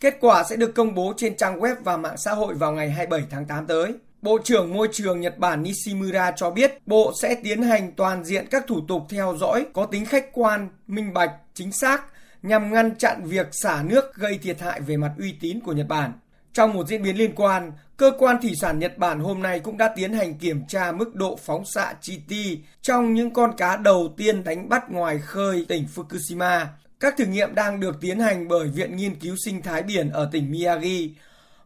[0.00, 2.90] Kết quả sẽ được công bố trên trang web và mạng xã hội vào ngày
[2.90, 3.92] 27 tháng 8 tới.
[4.22, 8.46] Bộ trưởng Môi trường Nhật Bản Nishimura cho biết Bộ sẽ tiến hành toàn diện
[8.50, 12.02] các thủ tục theo dõi có tính khách quan, minh bạch, chính xác
[12.42, 15.88] nhằm ngăn chặn việc xả nước gây thiệt hại về mặt uy tín của Nhật
[15.88, 16.12] Bản.
[16.52, 19.78] Trong một diễn biến liên quan, cơ quan thủy sản Nhật Bản hôm nay cũng
[19.78, 23.76] đã tiến hành kiểm tra mức độ phóng xạ chi ti trong những con cá
[23.76, 26.66] đầu tiên đánh bắt ngoài khơi tỉnh Fukushima.
[27.00, 30.28] Các thử nghiệm đang được tiến hành bởi Viện Nghiên cứu Sinh thái biển ở
[30.32, 31.10] tỉnh Miyagi.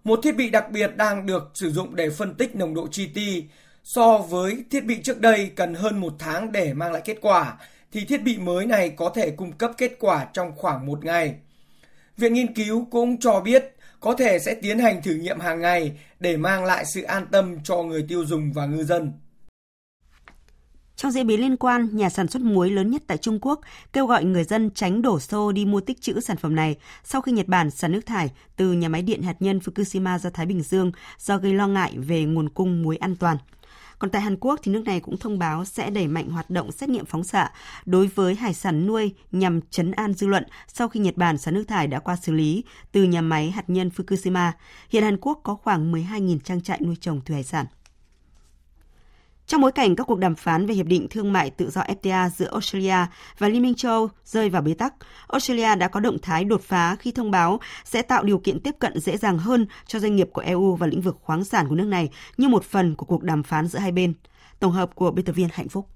[0.05, 3.07] Một thiết bị đặc biệt đang được sử dụng để phân tích nồng độ chi
[3.07, 3.45] ti.
[3.85, 7.57] So với thiết bị trước đây cần hơn một tháng để mang lại kết quả,
[7.93, 11.35] thì thiết bị mới này có thể cung cấp kết quả trong khoảng một ngày.
[12.17, 15.93] Viện nghiên cứu cũng cho biết có thể sẽ tiến hành thử nghiệm hàng ngày
[16.21, 19.13] để mang lại sự an tâm cho người tiêu dùng và ngư dân.
[20.97, 23.61] Trong diễn biến liên quan, nhà sản xuất muối lớn nhất tại Trung Quốc
[23.93, 27.21] kêu gọi người dân tránh đổ xô đi mua tích trữ sản phẩm này sau
[27.21, 30.47] khi Nhật Bản xả nước thải từ nhà máy điện hạt nhân Fukushima ra Thái
[30.47, 33.37] Bình Dương do gây lo ngại về nguồn cung muối an toàn.
[34.03, 36.73] Còn tại Hàn Quốc thì nước này cũng thông báo sẽ đẩy mạnh hoạt động
[36.73, 37.51] xét nghiệm phóng xạ
[37.87, 41.51] đối với hải sản nuôi nhằm chấn an dư luận sau khi Nhật Bản xả
[41.51, 44.51] nước thải đã qua xử lý từ nhà máy hạt nhân Fukushima.
[44.89, 47.67] Hiện Hàn Quốc có khoảng 12.000 trang trại nuôi trồng thủy hải sản.
[49.53, 52.29] Trong bối cảnh các cuộc đàm phán về hiệp định thương mại tự do FTA
[52.29, 53.07] giữa Australia
[53.39, 54.95] và Liên minh châu rơi vào bế tắc,
[55.29, 58.75] Australia đã có động thái đột phá khi thông báo sẽ tạo điều kiện tiếp
[58.79, 61.75] cận dễ dàng hơn cho doanh nghiệp của EU và lĩnh vực khoáng sản của
[61.75, 64.15] nước này như một phần của cuộc đàm phán giữa hai bên.
[64.61, 65.89] Tổng hợp của biên tập viên Hạnh Phúc.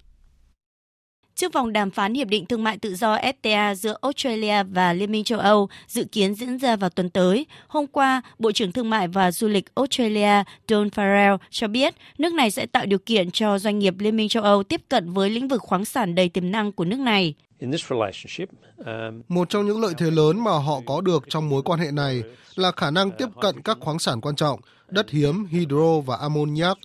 [1.37, 5.13] Trước vòng đàm phán Hiệp định Thương mại Tự do FTA giữa Australia và Liên
[5.13, 8.91] minh châu Âu dự kiến diễn ra vào tuần tới, hôm qua, Bộ trưởng Thương
[8.91, 13.31] mại và Du lịch Australia Don Farrell cho biết nước này sẽ tạo điều kiện
[13.31, 16.29] cho doanh nghiệp Liên minh châu Âu tiếp cận với lĩnh vực khoáng sản đầy
[16.29, 17.35] tiềm năng của nước này.
[17.61, 21.91] Um, Một trong những lợi thế lớn mà họ có được trong mối quan hệ
[21.91, 22.23] này
[22.55, 26.77] là khả năng tiếp cận các khoáng sản quan trọng, đất hiếm, hydro và ammoniac.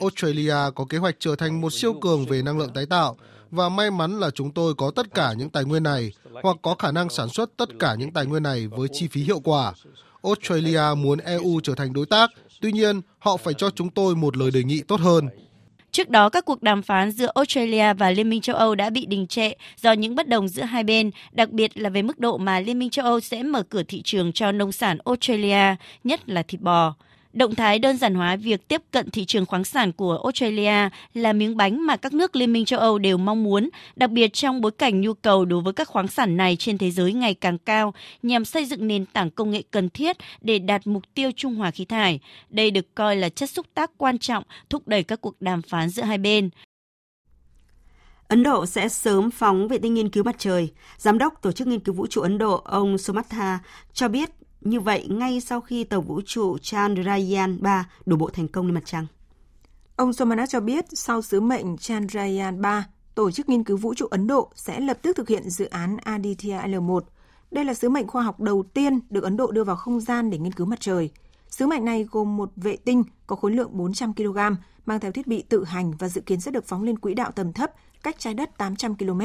[0.00, 3.16] Australia có kế hoạch trở thành một siêu cường về năng lượng tái tạo
[3.52, 6.74] và may mắn là chúng tôi có tất cả những tài nguyên này hoặc có
[6.74, 9.72] khả năng sản xuất tất cả những tài nguyên này với chi phí hiệu quả.
[10.22, 12.30] Australia muốn EU trở thành đối tác,
[12.60, 15.28] tuy nhiên họ phải cho chúng tôi một lời đề nghị tốt hơn.
[15.90, 19.06] Trước đó, các cuộc đàm phán giữa Australia và Liên minh châu Âu đã bị
[19.06, 22.38] đình trệ do những bất đồng giữa hai bên, đặc biệt là về mức độ
[22.38, 26.28] mà Liên minh châu Âu sẽ mở cửa thị trường cho nông sản Australia, nhất
[26.28, 26.94] là thịt bò.
[27.32, 31.32] Động thái đơn giản hóa việc tiếp cận thị trường khoáng sản của Australia là
[31.32, 34.60] miếng bánh mà các nước Liên minh châu Âu đều mong muốn, đặc biệt trong
[34.60, 37.58] bối cảnh nhu cầu đối với các khoáng sản này trên thế giới ngày càng
[37.58, 41.54] cao nhằm xây dựng nền tảng công nghệ cần thiết để đạt mục tiêu trung
[41.54, 42.20] hòa khí thải.
[42.50, 45.88] Đây được coi là chất xúc tác quan trọng thúc đẩy các cuộc đàm phán
[45.88, 46.50] giữa hai bên.
[48.28, 50.72] Ấn Độ sẽ sớm phóng vệ tinh nghiên cứu mặt trời.
[50.98, 53.58] Giám đốc Tổ chức Nghiên cứu Vũ trụ Ấn Độ, ông Somatha,
[53.92, 54.30] cho biết
[54.64, 58.82] như vậy ngay sau khi tàu vũ trụ Chandrayaan-3 đổ bộ thành công lên mặt
[58.84, 59.06] trăng.
[59.96, 62.82] Ông Somanath cho biết sau sứ mệnh Chandrayaan-3,
[63.14, 65.96] Tổ chức Nghiên cứu Vũ trụ Ấn Độ sẽ lập tức thực hiện dự án
[65.96, 67.00] Aditya L1.
[67.50, 70.30] Đây là sứ mệnh khoa học đầu tiên được Ấn Độ đưa vào không gian
[70.30, 71.10] để nghiên cứu mặt trời.
[71.48, 74.38] Sứ mệnh này gồm một vệ tinh có khối lượng 400 kg,
[74.86, 77.30] mang theo thiết bị tự hành và dự kiến sẽ được phóng lên quỹ đạo
[77.30, 77.70] tầm thấp
[78.02, 79.20] cách trái đất 800 km.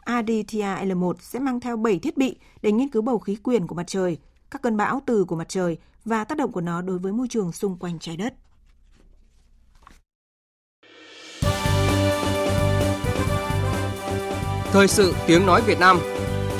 [0.00, 3.74] Aditya L1 sẽ mang theo 7 thiết bị để nghiên cứu bầu khí quyển của
[3.74, 4.18] mặt trời,
[4.54, 7.28] các cơn bão từ của mặt trời và tác động của nó đối với môi
[7.30, 8.34] trường xung quanh trái đất.
[14.72, 15.98] Thời sự tiếng nói Việt Nam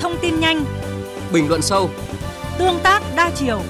[0.00, 0.64] Thông tin nhanh
[1.32, 1.90] Bình luận sâu
[2.58, 3.62] Tương tác đa chiều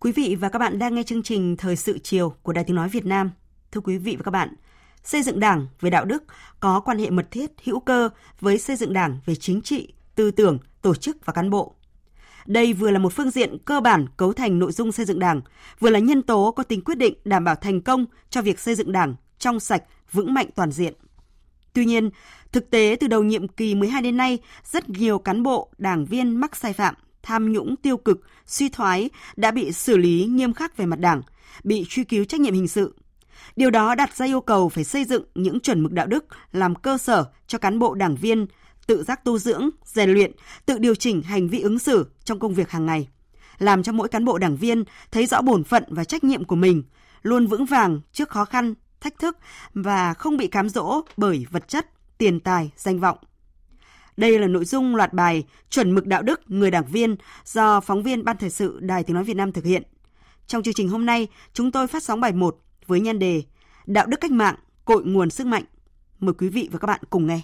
[0.00, 2.76] Quý vị và các bạn đang nghe chương trình Thời sự chiều của Đài Tiếng
[2.76, 3.30] Nói Việt Nam.
[3.72, 4.54] Thưa quý vị và các bạn,
[5.04, 6.24] xây dựng đảng về đạo đức
[6.60, 8.08] có quan hệ mật thiết, hữu cơ
[8.40, 11.74] với xây dựng đảng về chính trị, tư tưởng, tổ chức và cán bộ.
[12.46, 15.40] Đây vừa là một phương diện cơ bản cấu thành nội dung xây dựng đảng,
[15.80, 18.74] vừa là nhân tố có tính quyết định đảm bảo thành công cho việc xây
[18.74, 19.82] dựng đảng trong sạch,
[20.12, 20.94] vững mạnh toàn diện.
[21.72, 22.10] Tuy nhiên,
[22.52, 26.36] thực tế từ đầu nhiệm kỳ 12 đến nay, rất nhiều cán bộ, đảng viên
[26.36, 30.76] mắc sai phạm, tham nhũng tiêu cực, suy thoái đã bị xử lý nghiêm khắc
[30.76, 31.22] về mặt đảng,
[31.64, 32.94] bị truy cứu trách nhiệm hình sự.
[33.56, 36.74] Điều đó đặt ra yêu cầu phải xây dựng những chuẩn mực đạo đức làm
[36.74, 38.46] cơ sở cho cán bộ đảng viên
[38.86, 40.32] tự giác tu dưỡng, rèn luyện,
[40.66, 43.08] tự điều chỉnh hành vi ứng xử trong công việc hàng ngày,
[43.58, 46.56] làm cho mỗi cán bộ đảng viên thấy rõ bổn phận và trách nhiệm của
[46.56, 46.82] mình,
[47.22, 49.38] luôn vững vàng trước khó khăn, thách thức
[49.74, 51.86] và không bị cám dỗ bởi vật chất,
[52.18, 53.18] tiền tài, danh vọng.
[54.16, 58.02] Đây là nội dung loạt bài Chuẩn mực đạo đức người đảng viên do phóng
[58.02, 59.82] viên Ban Thời sự Đài Tiếng Nói Việt Nam thực hiện.
[60.46, 63.42] Trong chương trình hôm nay, chúng tôi phát sóng bài 1 với nhan đề
[63.86, 64.54] Đạo đức cách mạng,
[64.84, 65.64] cội nguồn sức mạnh.
[66.18, 67.40] Mời quý vị và các bạn cùng nghe.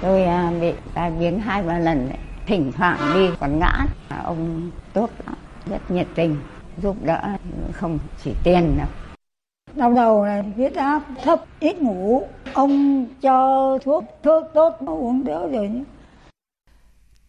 [0.00, 2.18] Tôi à, bị tai biến hai ba lần đấy.
[2.46, 3.86] Thỉnh thoảng đi còn ngã.
[4.24, 5.34] Ông tốt lắm,
[5.70, 6.36] rất nhiệt tình,
[6.82, 7.36] giúp đỡ
[7.72, 8.88] không chỉ tiền đâu.
[9.74, 12.28] Đau đầu này, huyết áp thấp, ít ngủ.
[12.54, 15.82] Ông cho thuốc, thuốc tốt uống đỡ rồi nhé.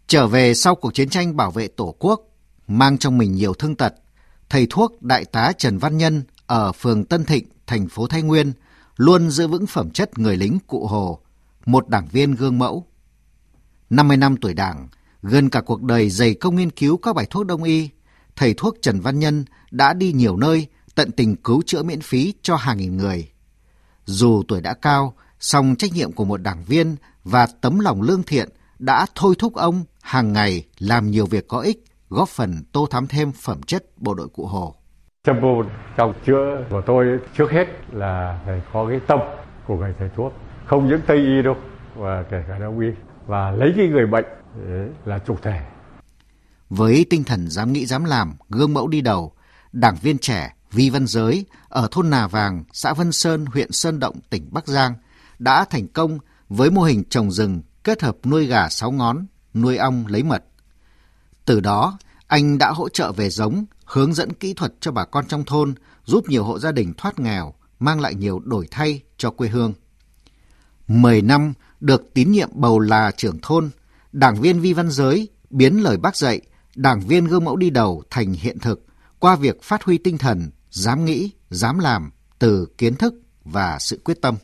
[0.08, 2.22] Trở về sau cuộc chiến tranh bảo vệ Tổ quốc,
[2.68, 3.94] mang trong mình nhiều thương tật,
[4.50, 8.54] thầy thuốc đại tá Trần Văn Nhân ở phường Tân Thịnh, thành phố Thái Nguyên
[8.98, 11.20] luôn giữ vững phẩm chất người lính cụ Hồ,
[11.66, 12.86] một đảng viên gương mẫu.
[13.90, 14.88] 50 năm tuổi đảng,
[15.22, 17.90] gần cả cuộc đời dày công nghiên cứu các bài thuốc đông y,
[18.36, 22.34] thầy thuốc Trần Văn Nhân đã đi nhiều nơi tận tình cứu chữa miễn phí
[22.42, 23.30] cho hàng nghìn người.
[24.06, 28.24] Dù tuổi đã cao, song trách nhiệm của một đảng viên và tấm lòng lương
[28.24, 32.88] thiện đã thôi thúc ông hàng ngày làm nhiều việc có ích, góp phần tô
[32.92, 34.76] thắm thêm phẩm chất bộ đội cụ Hồ.
[35.24, 35.64] Châm bồ
[35.98, 37.06] trong chữa của tôi
[37.38, 39.20] trước hết là phải có cái tâm
[39.68, 40.34] của người thầy thuốc,
[40.66, 41.56] không những Tây y đâu
[41.96, 42.88] và kể cả Đông y
[43.26, 44.26] và lấy cái người bệnh
[45.06, 45.60] là chủ thể.
[46.70, 49.32] Với tinh thần dám nghĩ dám làm, gương mẫu đi đầu,
[49.72, 54.00] đảng viên trẻ Vi Văn Giới ở thôn Nà Vàng, xã Vân Sơn, huyện Sơn
[54.00, 54.94] Động, tỉnh Bắc Giang
[55.40, 56.18] đã thành công
[56.50, 60.44] với mô hình trồng rừng kết hợp nuôi gà sáu ngón, nuôi ong lấy mật.
[61.48, 65.26] Từ đó, anh đã hỗ trợ về giống, hướng dẫn kỹ thuật cho bà con
[65.28, 65.76] trong thôn,
[66.06, 69.74] giúp nhiều hộ gia đình thoát nghèo, mang lại nhiều đổi thay cho quê hương.
[70.88, 73.70] Mười năm được tín nhiệm bầu là trưởng thôn,
[74.12, 76.42] đảng viên Vi Văn Giới biến lời bác dạy,
[76.76, 78.86] đảng viên gương mẫu đi đầu thành hiện thực
[79.20, 83.14] qua việc phát huy tinh thần dám nghĩ, dám làm từ kiến thức
[83.46, 84.36] và sự quyết tâm.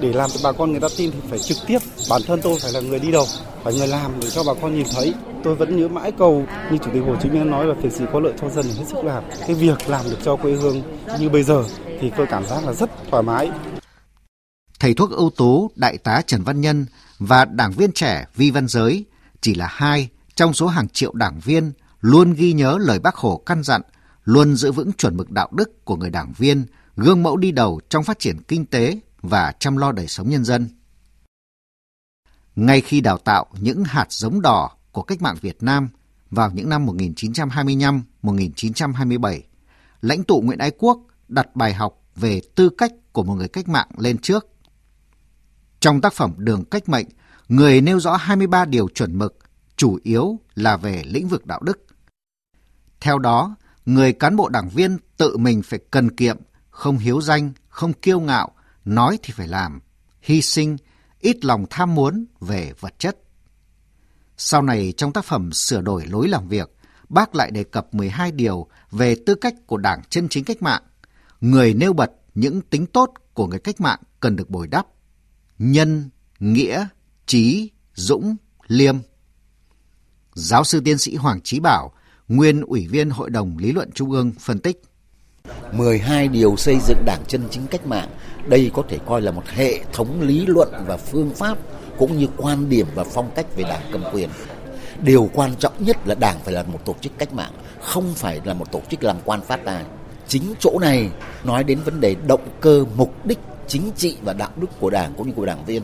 [0.00, 1.78] Để làm cho bà con người ta tin thì phải trực tiếp,
[2.10, 3.26] bản thân tôi phải là người đi đầu,
[3.64, 5.14] phải người làm để cho bà con nhìn thấy.
[5.44, 8.04] Tôi vẫn nhớ mãi câu như Chủ tịch Hồ Chí Minh nói là việc gì
[8.12, 9.24] có lợi cho dân thì hết sức làm.
[9.46, 10.82] Cái việc làm được cho quê hương
[11.20, 11.64] như bây giờ
[12.00, 13.50] thì tôi cảm giác là rất thoải mái.
[14.80, 16.86] Thầy thuốc ưu tú Đại tá Trần Văn Nhân
[17.18, 19.04] và đảng viên trẻ Vi Văn Giới
[19.40, 23.42] chỉ là hai trong số hàng triệu đảng viên luôn ghi nhớ lời bác Hồ
[23.46, 23.82] căn dặn
[24.24, 26.66] luôn giữ vững chuẩn mực đạo đức của người đảng viên,
[26.96, 30.44] gương mẫu đi đầu trong phát triển kinh tế và chăm lo đời sống nhân
[30.44, 30.68] dân.
[32.56, 35.88] Ngay khi đào tạo những hạt giống đỏ của cách mạng Việt Nam
[36.30, 39.40] vào những năm 1925-1927,
[40.00, 43.68] lãnh tụ Nguyễn Ái Quốc đặt bài học về tư cách của một người cách
[43.68, 44.46] mạng lên trước.
[45.80, 47.06] Trong tác phẩm Đường Cách Mệnh,
[47.48, 49.38] người nêu rõ 23 điều chuẩn mực,
[49.76, 51.86] chủ yếu là về lĩnh vực đạo đức.
[53.00, 56.38] Theo đó, người cán bộ đảng viên tự mình phải cần kiệm,
[56.70, 58.50] không hiếu danh, không kiêu ngạo,
[58.84, 59.80] nói thì phải làm,
[60.22, 60.76] hy sinh,
[61.20, 63.18] ít lòng tham muốn về vật chất.
[64.42, 66.70] Sau này trong tác phẩm sửa đổi lối làm việc,
[67.08, 70.82] bác lại đề cập 12 điều về tư cách của đảng chân chính cách mạng.
[71.40, 74.86] Người nêu bật những tính tốt của người cách mạng cần được bồi đắp.
[75.58, 76.86] Nhân, nghĩa,
[77.26, 78.36] trí, dũng,
[78.66, 78.96] liêm.
[80.34, 81.92] Giáo sư tiến sĩ Hoàng Trí Bảo,
[82.28, 84.82] nguyên Ủy viên Hội đồng Lý luận Trung ương phân tích.
[85.72, 88.08] 12 điều xây dựng đảng chân chính cách mạng,
[88.48, 91.58] đây có thể coi là một hệ thống lý luận và phương pháp
[92.00, 94.28] cũng như quan điểm và phong cách về đảng cầm quyền.
[95.02, 98.40] Điều quan trọng nhất là đảng phải là một tổ chức cách mạng, không phải
[98.44, 99.84] là một tổ chức làm quan phát tài.
[100.28, 101.10] Chính chỗ này
[101.44, 103.38] nói đến vấn đề động cơ, mục đích
[103.68, 105.82] chính trị và đạo đức của đảng cũng như của đảng viên.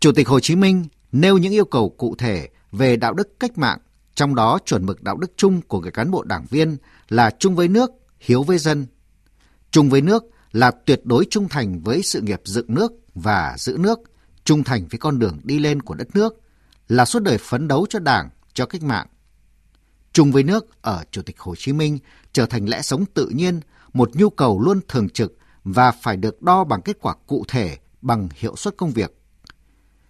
[0.00, 3.58] Chủ tịch Hồ Chí Minh nêu những yêu cầu cụ thể về đạo đức cách
[3.58, 3.78] mạng
[4.14, 6.76] trong đó chuẩn mực đạo đức chung của người cán bộ đảng viên
[7.08, 8.86] là chung với nước, hiếu với dân.
[9.70, 13.76] Chung với nước là tuyệt đối trung thành với sự nghiệp dựng nước và giữ
[13.78, 14.00] nước,
[14.44, 16.40] trung thành với con đường đi lên của đất nước,
[16.88, 19.06] là suốt đời phấn đấu cho đảng, cho cách mạng.
[20.12, 21.98] chung với nước ở Chủ tịch Hồ Chí Minh
[22.32, 23.60] trở thành lẽ sống tự nhiên,
[23.92, 27.78] một nhu cầu luôn thường trực và phải được đo bằng kết quả cụ thể,
[28.02, 29.18] bằng hiệu suất công việc.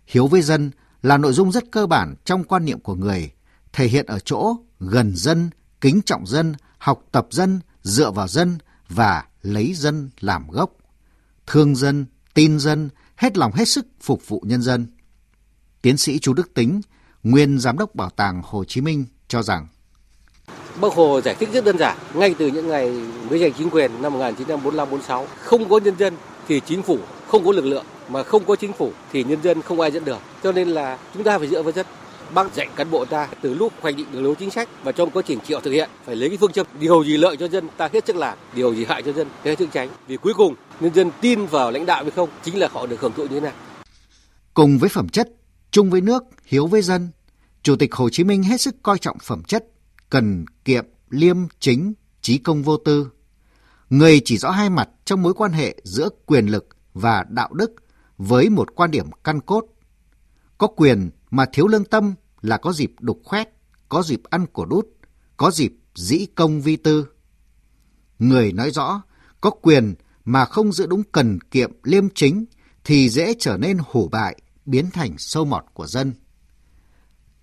[0.07, 0.70] Hiếu với dân
[1.03, 3.32] là nội dung rất cơ bản trong quan niệm của người,
[3.72, 8.59] thể hiện ở chỗ gần dân, kính trọng dân, học tập dân, dựa vào dân
[8.89, 10.70] và lấy dân làm gốc.
[11.47, 14.87] Thương dân, tin dân, hết lòng hết sức phục vụ nhân dân.
[15.83, 16.81] Tiến sĩ Chu Đức Tính,
[17.23, 19.67] nguyên giám đốc Bảo tàng Hồ Chí Minh cho rằng
[20.81, 22.93] Bác Hồ giải thích rất đơn giản, ngay từ những ngày
[23.31, 26.15] mới giành chính quyền năm 1945-46, không có nhân dân
[26.49, 26.99] thì chính phủ
[27.29, 30.05] không có lực lượng, mà không có chính phủ thì nhân dân không ai dẫn
[30.05, 30.19] được.
[30.43, 31.87] Cho nên là chúng ta phải dựa vào dân.
[32.35, 35.11] Bác dạy cán bộ ta từ lúc hoạch định đường lối chính sách và trong
[35.11, 37.68] quá trình chịu thực hiện phải lấy cái phương châm điều gì lợi cho dân
[37.77, 39.89] ta hết sức làm, điều gì hại cho dân hết sức tránh.
[40.07, 43.01] Vì cuối cùng nhân dân tin vào lãnh đạo hay không chính là họ được
[43.01, 43.53] hưởng thụ như thế nào.
[44.55, 45.29] Cùng với phẩm chất,
[45.70, 47.09] chung với nước, hiếu với dân,
[47.62, 49.64] Chủ tịch Hồ Chí Minh hết sức coi trọng phẩm chất,
[50.11, 53.09] cần kiệm, liêm, chính, trí công vô tư.
[53.91, 57.72] Người chỉ rõ hai mặt trong mối quan hệ giữa quyền lực và đạo đức
[58.18, 59.64] với một quan điểm căn cốt.
[60.59, 63.49] Có quyền mà thiếu lương tâm là có dịp đục khoét,
[63.89, 64.87] có dịp ăn của đút,
[65.37, 67.07] có dịp dĩ công vi tư.
[68.18, 69.03] Người nói rõ,
[69.41, 72.45] có quyền mà không giữ đúng cần kiệm liêm chính
[72.85, 76.12] thì dễ trở nên hủ bại, biến thành sâu mọt của dân.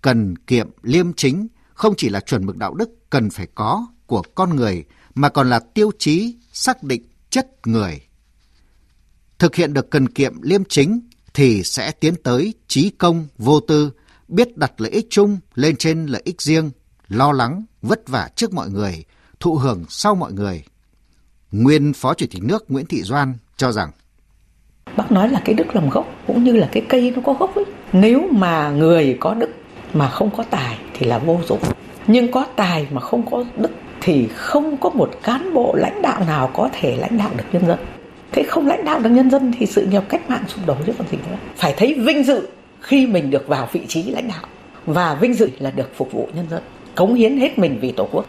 [0.00, 4.22] Cần kiệm liêm chính không chỉ là chuẩn mực đạo đức cần phải có của
[4.34, 4.84] con người
[5.14, 8.00] mà còn là tiêu chí xác định chất người.
[9.38, 11.00] Thực hiện được cần kiệm liêm chính
[11.34, 13.90] thì sẽ tiến tới trí công vô tư,
[14.28, 16.70] biết đặt lợi ích chung lên trên lợi ích riêng,
[17.08, 19.04] lo lắng, vất vả trước mọi người,
[19.40, 20.62] thụ hưởng sau mọi người.
[21.52, 23.90] Nguyên Phó Chủ tịch nước Nguyễn Thị Doan cho rằng
[24.96, 27.54] Bác nói là cái đức làm gốc cũng như là cái cây nó có gốc
[27.54, 27.64] ấy.
[27.92, 29.50] Nếu mà người có đức
[29.94, 31.60] mà không có tài thì là vô dụng.
[32.06, 33.70] Nhưng có tài mà không có đức
[34.00, 37.66] thì không có một cán bộ lãnh đạo nào có thể lãnh đạo được nhân
[37.66, 37.78] dân.
[38.32, 40.92] Thế không lãnh đạo được nhân dân thì sự nghiệp cách mạng sụp đổ chứ
[40.98, 41.36] còn gì nữa.
[41.56, 42.48] Phải thấy vinh dự
[42.80, 44.44] khi mình được vào vị trí lãnh đạo
[44.86, 46.62] và vinh dự là được phục vụ nhân dân,
[46.94, 48.26] cống hiến hết mình vì Tổ quốc.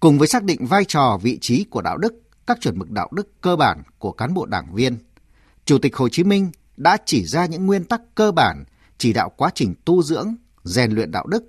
[0.00, 2.14] Cùng với xác định vai trò vị trí của đạo đức,
[2.46, 4.96] các chuẩn mực đạo đức cơ bản của cán bộ đảng viên,
[5.64, 8.64] Chủ tịch Hồ Chí Minh đã chỉ ra những nguyên tắc cơ bản
[8.98, 10.34] chỉ đạo quá trình tu dưỡng,
[10.64, 11.44] rèn luyện đạo đức.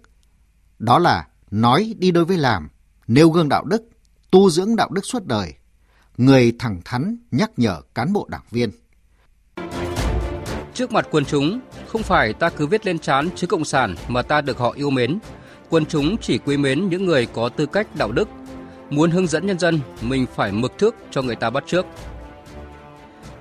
[0.80, 2.70] Đó là nói đi đôi với làm,
[3.08, 3.90] nêu gương đạo đức,
[4.32, 5.54] tu dưỡng đạo đức suốt đời.
[6.18, 8.72] Người thẳng thắn nhắc nhở cán bộ đảng viên.
[10.74, 14.22] Trước mặt quần chúng, không phải ta cứ viết lên trán chữ cộng sản mà
[14.22, 15.20] ta được họ yêu mến.
[15.70, 18.30] Quần chúng chỉ quý mến những người có tư cách đạo đức.
[18.90, 21.86] Muốn hướng dẫn nhân dân, mình phải mực thước cho người ta bắt trước.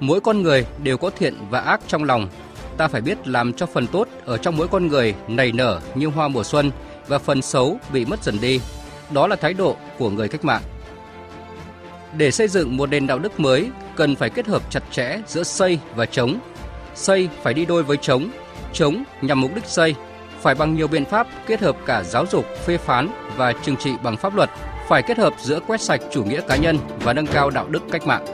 [0.01, 2.29] Mỗi con người đều có thiện và ác trong lòng.
[2.77, 6.07] Ta phải biết làm cho phần tốt ở trong mỗi con người nảy nở như
[6.07, 6.71] hoa mùa xuân
[7.09, 8.61] và phần xấu bị mất dần đi.
[9.11, 10.63] Đó là thái độ của người cách mạng.
[12.17, 15.43] Để xây dựng một nền đạo đức mới, cần phải kết hợp chặt chẽ giữa
[15.43, 16.39] xây và chống.
[16.95, 18.31] Xây phải đi đôi với chống,
[18.73, 19.95] chống nhằm mục đích xây,
[20.41, 23.91] phải bằng nhiều biện pháp kết hợp cả giáo dục, phê phán và trừng trị
[24.05, 24.51] bằng pháp luật,
[24.89, 27.83] phải kết hợp giữa quét sạch chủ nghĩa cá nhân và nâng cao đạo đức
[27.91, 28.27] cách mạng.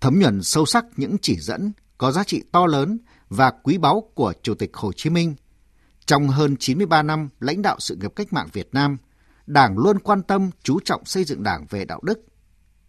[0.00, 2.98] Thấm nhuần sâu sắc những chỉ dẫn có giá trị to lớn
[3.28, 5.34] và quý báu của Chủ tịch Hồ Chí Minh.
[6.06, 8.96] Trong hơn 93 năm lãnh đạo sự nghiệp cách mạng Việt Nam,
[9.46, 12.20] Đảng luôn quan tâm chú trọng xây dựng Đảng về đạo đức.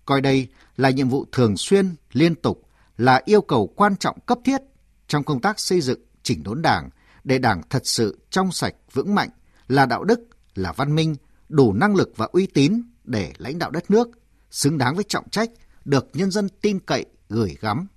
[0.06, 0.48] Coi đây
[0.78, 2.62] là nhiệm vụ thường xuyên, liên tục,
[2.98, 4.62] là yêu cầu quan trọng cấp thiết
[5.08, 6.90] trong công tác xây dựng chỉnh đốn Đảng
[7.24, 9.30] để Đảng thật sự trong sạch, vững mạnh,
[9.68, 10.20] là đạo đức,
[10.56, 11.16] là văn minh,
[11.50, 14.10] đủ năng lực và uy tín để lãnh đạo đất nước,
[14.52, 15.50] xứng đáng với trọng trách
[15.86, 17.88] được nhân dân tin cậy gửi gắm.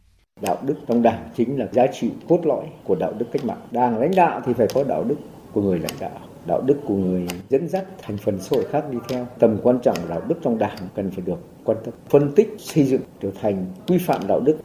[0.43, 3.69] Đạo đức trong Đảng chính là giá trị cốt lõi của đạo đức cách mạng.
[3.71, 5.17] Đảng lãnh đạo thì phải có đạo đức
[5.53, 8.85] của người lãnh đạo đạo đức của người dẫn dắt thành phần xã hội khác
[8.91, 9.27] đi theo.
[9.39, 12.85] Tầm quan trọng đạo đức trong đảng cần phải được quan tâm phân tích xây
[12.85, 14.59] dựng trở thành quy phạm đạo đức.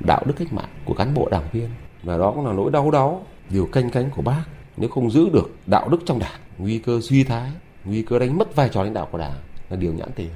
[0.00, 1.70] Đạo đức cách mạng của cán bộ đảng viên
[2.02, 4.44] và đó cũng là nỗi đau đáu điều canh cánh của bác.
[4.76, 7.50] Nếu không giữ được đạo đức trong đảng nguy cơ suy thái
[7.84, 9.36] nguy cơ đánh mất vai trò lãnh đạo của đảng
[9.70, 10.30] là điều nhãn tiền.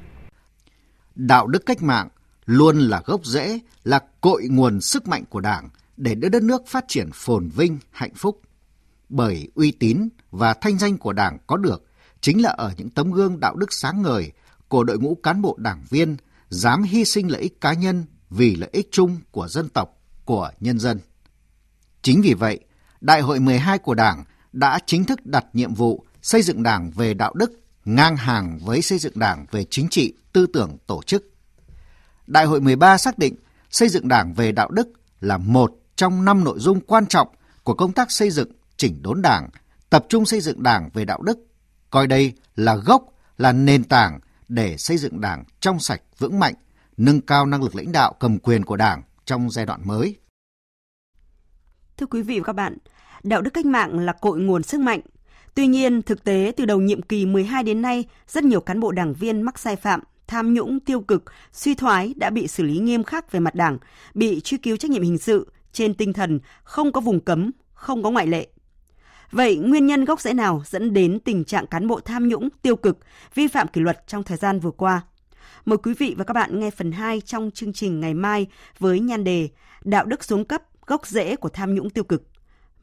[1.14, 2.08] Đạo đức cách mạng
[2.46, 6.66] luôn là gốc rễ là cội nguồn sức mạnh của đảng để đưa đất nước
[6.66, 8.40] phát triển phồn vinh hạnh phúc
[9.10, 11.84] bởi uy tín và thanh danh của Đảng có được
[12.20, 14.32] chính là ở những tấm gương đạo đức sáng ngời
[14.68, 16.16] của đội ngũ cán bộ đảng viên
[16.48, 20.50] dám hy sinh lợi ích cá nhân vì lợi ích chung của dân tộc, của
[20.60, 20.98] nhân dân.
[22.02, 22.60] Chính vì vậy,
[23.00, 27.14] Đại hội 12 của Đảng đã chính thức đặt nhiệm vụ xây dựng Đảng về
[27.14, 27.52] đạo đức
[27.84, 31.30] ngang hàng với xây dựng Đảng về chính trị, tư tưởng, tổ chức.
[32.26, 33.34] Đại hội 13 xác định
[33.70, 34.88] xây dựng Đảng về đạo đức
[35.20, 37.28] là một trong năm nội dung quan trọng
[37.62, 39.48] của công tác xây dựng chỉnh đốn Đảng,
[39.90, 41.38] tập trung xây dựng Đảng về đạo đức,
[41.90, 43.02] coi đây là gốc,
[43.38, 46.54] là nền tảng để xây dựng Đảng trong sạch, vững mạnh,
[46.96, 50.16] nâng cao năng lực lãnh đạo cầm quyền của Đảng trong giai đoạn mới.
[51.96, 52.78] Thưa quý vị và các bạn,
[53.22, 55.00] đạo đức cách mạng là cội nguồn sức mạnh.
[55.54, 58.92] Tuy nhiên, thực tế từ đầu nhiệm kỳ 12 đến nay, rất nhiều cán bộ
[58.92, 62.78] đảng viên mắc sai phạm, tham nhũng tiêu cực, suy thoái đã bị xử lý
[62.78, 63.78] nghiêm khắc về mặt đảng,
[64.14, 68.02] bị truy cứu trách nhiệm hình sự trên tinh thần không có vùng cấm, không
[68.02, 68.48] có ngoại lệ.
[69.30, 72.76] Vậy nguyên nhân gốc rễ nào dẫn đến tình trạng cán bộ tham nhũng, tiêu
[72.76, 72.98] cực,
[73.34, 75.02] vi phạm kỷ luật trong thời gian vừa qua?
[75.64, 78.46] Mời quý vị và các bạn nghe phần 2 trong chương trình ngày mai
[78.78, 79.48] với nhan đề
[79.84, 82.22] Đạo đức xuống cấp, gốc rễ của tham nhũng tiêu cực.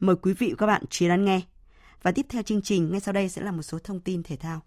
[0.00, 1.40] Mời quý vị và các bạn chú ý lắng nghe.
[2.02, 4.36] Và tiếp theo chương trình, ngay sau đây sẽ là một số thông tin thể
[4.36, 4.62] thao.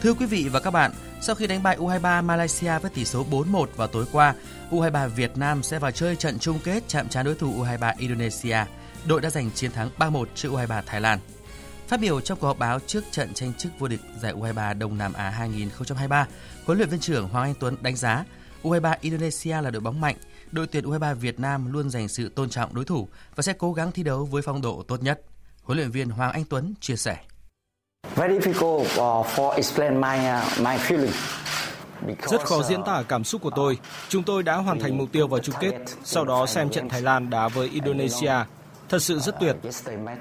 [0.00, 0.90] Thưa quý vị và các bạn,
[1.20, 4.34] sau khi đánh bại U23 Malaysia với tỷ số 4-1 vào tối qua,
[4.70, 8.58] U23 Việt Nam sẽ vào chơi trận chung kết chạm trán đối thủ U23 Indonesia.
[9.06, 11.18] Đội đã giành chiến thắng 3-1 trước U23 Thái Lan.
[11.88, 14.98] Phát biểu trong cuộc họp báo trước trận tranh chức vô địch giải U23 Đông
[14.98, 16.26] Nam Á 2023,
[16.64, 18.24] huấn luyện viên trưởng Hoàng Anh Tuấn đánh giá
[18.62, 20.16] U23 Indonesia là đội bóng mạnh,
[20.52, 23.72] đội tuyển U23 Việt Nam luôn dành sự tôn trọng đối thủ và sẽ cố
[23.72, 25.20] gắng thi đấu với phong độ tốt nhất.
[25.62, 27.16] Huấn luyện viên Hoàng Anh Tuấn chia sẻ.
[28.16, 31.12] Very difficult uh, for explain my uh, my feeling.
[32.22, 33.78] Rất khó diễn tả cảm xúc của tôi.
[34.08, 35.72] Chúng tôi đã hoàn thành mục tiêu vào chung kết,
[36.04, 38.32] sau đó xem trận Thái Lan đá với Indonesia.
[38.88, 39.56] Thật sự rất tuyệt.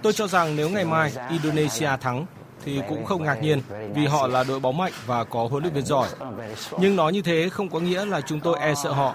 [0.03, 2.25] Tôi cho rằng nếu ngày mai Indonesia thắng
[2.65, 3.61] thì cũng không ngạc nhiên
[3.93, 6.07] vì họ là đội bóng mạnh và có huấn luyện viên giỏi.
[6.79, 9.13] Nhưng nói như thế không có nghĩa là chúng tôi e sợ họ.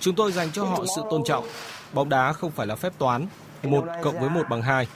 [0.00, 1.44] Chúng tôi dành cho họ sự tôn trọng.
[1.92, 3.26] Bóng đá không phải là phép toán,
[3.62, 4.86] một cộng với một bằng hai.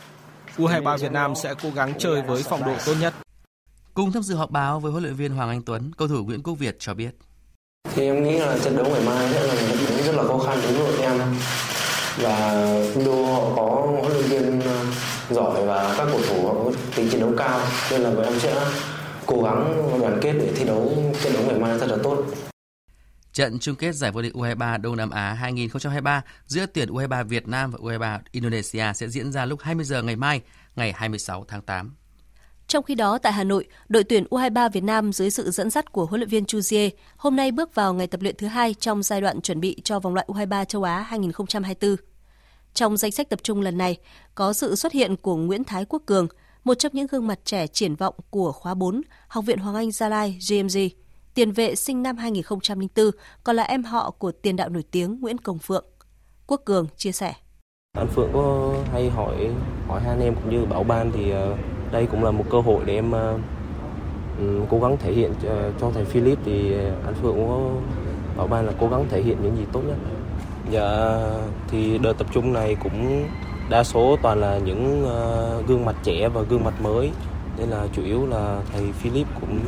[0.57, 3.15] U23 Việt Nam sẽ cố gắng chơi với phong độ tốt nhất.
[3.95, 6.43] Cùng tham dự họp báo với huấn luyện viên Hoàng Anh Tuấn, cầu thủ Nguyễn
[6.43, 7.11] Quốc Việt cho biết.
[7.95, 10.23] Thì em nghĩ là trận đấu ngày mai sẽ là một trận đấu rất là
[10.23, 11.19] khó khăn đối với đội em
[12.17, 14.85] và Indo họ có huấn luyện viên ờ,
[15.31, 18.39] giỏi và các cầu thủ họ có tính chiến đấu cao nên là bọn em
[18.39, 18.55] sẽ
[19.27, 20.93] cố gắng đoàn kết để thi đấu
[21.23, 22.25] trận đấu ngày mai thật là tốt.
[23.41, 27.49] Trận chung kết giải vô địch U23 Đông Nam Á 2023 giữa tuyển U23 Việt
[27.49, 30.41] Nam và U23 Indonesia sẽ diễn ra lúc 20 giờ ngày mai,
[30.77, 31.95] ngày 26 tháng 8.
[32.67, 35.93] Trong khi đó, tại Hà Nội, đội tuyển U23 Việt Nam dưới sự dẫn dắt
[35.93, 38.75] của huấn luyện viên Chu Jie hôm nay bước vào ngày tập luyện thứ hai
[38.75, 41.97] trong giai đoạn chuẩn bị cho vòng loại U23 châu Á 2024.
[42.75, 43.97] Trong danh sách tập trung lần này
[44.35, 46.29] có sự xuất hiện của Nguyễn Thái Quốc Cường,
[46.65, 49.91] một trong những gương mặt trẻ triển vọng của khóa 4 Học viện Hoàng Anh
[49.91, 50.79] Gia Lai GMG,
[51.41, 53.11] tiền vệ sinh năm 2004,
[53.45, 55.85] còn là em họ của tiền đạo nổi tiếng Nguyễn Công Phượng.
[56.47, 57.33] Quốc Cường chia sẻ.
[57.99, 59.51] Anh Phượng có hay hỏi
[59.89, 61.59] hỏi hai anh em cũng như bảo ban thì uh,
[61.93, 65.91] đây cũng là một cơ hội để em uh, cố gắng thể hiện uh, cho
[65.95, 66.75] thầy Philip thì
[67.05, 67.71] anh Phượng cũng có
[68.37, 69.97] bảo ban là cố gắng thể hiện những gì tốt nhất.
[70.71, 71.19] Dạ
[71.69, 73.29] thì đợt tập trung này cũng
[73.71, 75.03] đa số toàn là những
[75.67, 77.11] gương mặt trẻ và gương mặt mới
[77.59, 79.59] nên là chủ yếu là thầy Philip cũng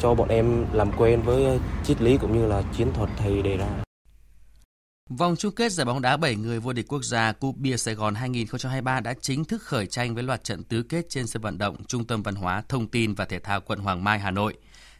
[0.00, 3.56] cho bọn em làm quen với triết lý cũng như là chiến thuật thầy đề
[3.56, 3.66] ra.
[5.10, 7.94] Vòng chung kết giải bóng đá 7 người vô địch quốc gia Cúp Bia Sài
[7.94, 11.58] Gòn 2023 đã chính thức khởi tranh với loạt trận tứ kết trên sân vận
[11.58, 14.54] động Trung tâm Văn hóa, Thông tin và Thể thao quận Hoàng Mai, Hà Nội.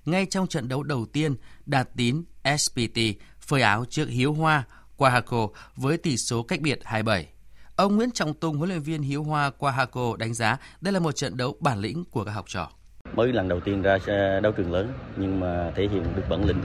[0.05, 1.37] Ngay trong trận đấu đầu tiên,
[1.67, 2.25] Đạt Tín
[2.59, 2.99] SPT
[3.41, 4.65] phơi áo trước Hiếu Hoa
[4.97, 7.29] Quahaco với tỷ số cách biệt 27.
[7.77, 11.13] Ông Nguyễn Trọng Tùng, huấn luyện viên Hiếu Hoa Quahaco đánh giá đây là một
[11.13, 12.71] trận đấu bản lĩnh của các học trò.
[13.15, 13.99] Mới lần đầu tiên ra
[14.43, 16.61] đấu trường lớn nhưng mà thể hiện được bản lĩnh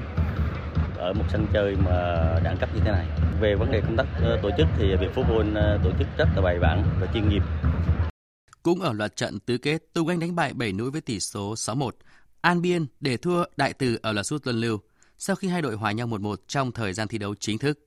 [0.98, 1.92] ở một sân chơi mà
[2.44, 3.06] đẳng cấp như thế này.
[3.42, 6.28] Về vấn đề công tác ờ, tổ chức thì Việt Football Bôn tổ chức rất
[6.36, 7.44] là bài bản và chuyên nghiệp.
[8.64, 11.54] Cũng ở loạt trận tứ kết, Tùng Anh đánh bại bảy núi với tỷ số
[11.54, 11.90] 6-1.
[12.42, 14.80] An Biên để thua Đại Từ ở loạt sút luân lưu
[15.18, 17.80] sau khi hai đội hòa nhau 1-1 trong thời gian thi đấu chính thức.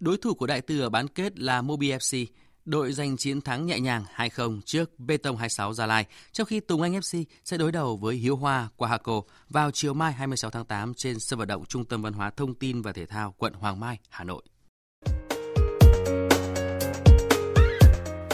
[0.00, 2.26] Đối thủ của Đại Từ ở bán kết là Mobi FC,
[2.68, 6.60] đội giành chiến thắng nhẹ nhàng 2-0 trước Bê Tông 26 Gia Lai, trong khi
[6.60, 10.64] Tùng Anh FC sẽ đối đầu với Hiếu Hoa Quahaco vào chiều mai 26 tháng
[10.64, 13.52] 8 trên sân vận động Trung tâm Văn hóa Thông tin và Thể thao quận
[13.52, 14.42] Hoàng Mai, Hà Nội.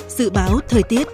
[0.09, 1.07] Dự báo thời tiết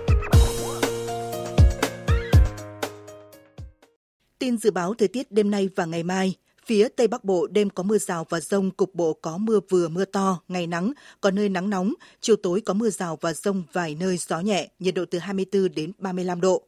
[4.39, 6.35] Tin dự báo thời tiết đêm nay và ngày mai–
[6.67, 9.89] Phía Tây Bắc Bộ đêm có mưa rào và rông, cục bộ có mưa vừa
[9.89, 13.63] mưa to, ngày nắng, có nơi nắng nóng, chiều tối có mưa rào và rông
[13.73, 16.63] vài nơi gió nhẹ, nhiệt độ từ 24 đến 35 độ.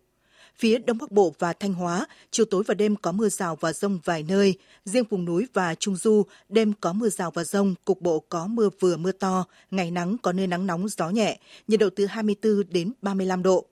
[0.56, 3.72] Phía Đông Bắc Bộ và Thanh Hóa, chiều tối và đêm có mưa rào và
[3.72, 4.54] rông vài nơi.
[4.84, 8.46] Riêng vùng núi và Trung Du, đêm có mưa rào và rông, cục bộ có
[8.46, 12.06] mưa vừa mưa to, ngày nắng có nơi nắng nóng gió nhẹ, nhiệt độ từ
[12.06, 13.66] 24 đến 35 độ.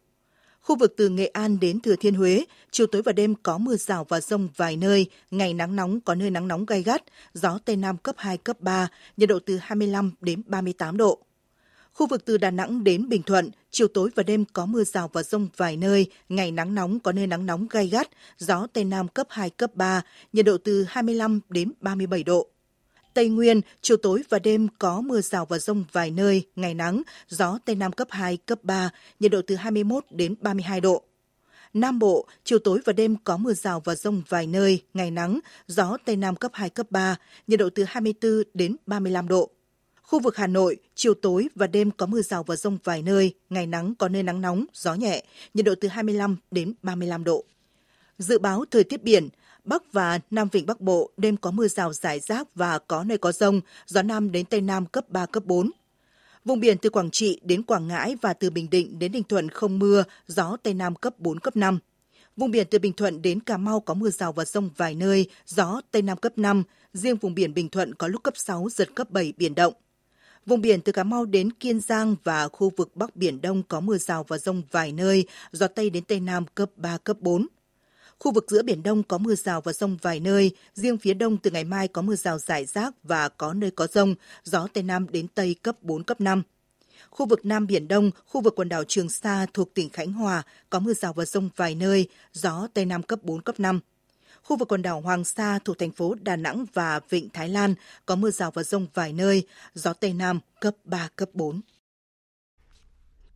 [0.61, 3.77] Khu vực từ Nghệ An đến Thừa Thiên Huế, chiều tối và đêm có mưa
[3.77, 7.03] rào và rông vài nơi, ngày nắng nóng có nơi nắng nóng gai gắt,
[7.35, 11.19] gió Tây Nam cấp 2, cấp 3, nhiệt độ từ 25 đến 38 độ.
[11.93, 15.11] Khu vực từ Đà Nẵng đến Bình Thuận, chiều tối và đêm có mưa rào
[15.13, 18.09] và rông vài nơi, ngày nắng nóng có nơi nắng nóng gai gắt,
[18.39, 20.03] gió Tây Nam cấp 2, cấp 3,
[20.33, 22.49] nhiệt độ từ 25 đến 37 độ.
[23.15, 27.03] Tây Nguyên, chiều tối và đêm có mưa rào và rông vài nơi, ngày nắng,
[27.29, 28.91] gió Tây Nam cấp 2, cấp 3,
[29.21, 31.03] nhiệt độ từ 21 đến 32 độ.
[31.75, 35.41] Nam Bộ, chiều tối và đêm có mưa rào và rông vài nơi, ngày nắng,
[35.67, 39.51] gió Tây Nam cấp 2, cấp 3, nhiệt độ từ 24 đến 35 độ.
[40.03, 43.35] Khu vực Hà Nội, chiều tối và đêm có mưa rào và rông vài nơi,
[43.51, 47.45] ngày nắng có nơi nắng nóng, gió nhẹ, nhiệt độ từ 25 đến 35 độ.
[48.19, 49.29] Dự báo thời tiết biển,
[49.71, 53.19] Bắc và Nam Vịnh Bắc Bộ đêm có mưa rào rải rác và có nơi
[53.19, 55.71] có rông, gió Nam đến Tây Nam cấp 3, cấp 4.
[56.45, 59.49] Vùng biển từ Quảng Trị đến Quảng Ngãi và từ Bình Định đến Ninh Thuận
[59.49, 61.79] không mưa, gió Tây Nam cấp 4, cấp 5.
[62.37, 65.27] Vùng biển từ Bình Thuận đến Cà Mau có mưa rào và rông vài nơi,
[65.47, 66.63] gió Tây Nam cấp 5.
[66.93, 69.73] Riêng vùng biển Bình Thuận có lúc cấp 6, giật cấp 7, biển động.
[70.47, 73.81] Vùng biển từ Cà Mau đến Kiên Giang và khu vực Bắc Biển Đông có
[73.81, 77.47] mưa rào và rông vài nơi, gió Tây đến Tây Nam cấp 3, cấp 4.
[78.21, 81.37] Khu vực giữa Biển Đông có mưa rào và rông vài nơi, riêng phía Đông
[81.37, 84.15] từ ngày mai có mưa rào rải rác và có nơi có rông,
[84.45, 86.43] gió Tây Nam đến Tây cấp 4, cấp 5.
[87.11, 90.43] Khu vực Nam Biển Đông, khu vực quần đảo Trường Sa thuộc tỉnh Khánh Hòa
[90.71, 93.81] có mưa rào và rông vài nơi, gió Tây Nam cấp 4, cấp 5.
[94.43, 97.75] Khu vực quần đảo Hoàng Sa thuộc thành phố Đà Nẵng và Vịnh Thái Lan
[98.07, 101.61] có mưa rào và rông vài nơi, gió Tây Nam cấp 3, cấp 4.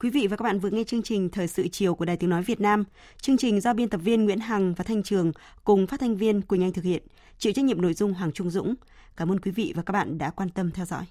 [0.04, 2.30] Quý vị và các bạn vừa nghe chương trình Thời sự chiều của Đài Tiếng
[2.30, 2.84] Nói Việt Nam.
[3.20, 5.32] Chương trình do biên tập viên Nguyễn Hằng và Thanh Trường
[5.64, 7.02] cùng phát thanh viên Quỳnh Anh thực hiện,
[7.38, 8.74] chịu trách nhiệm nội dung Hoàng Trung Dũng.
[9.16, 11.04] Cảm ơn quý vị và các bạn đã quan tâm theo dõi.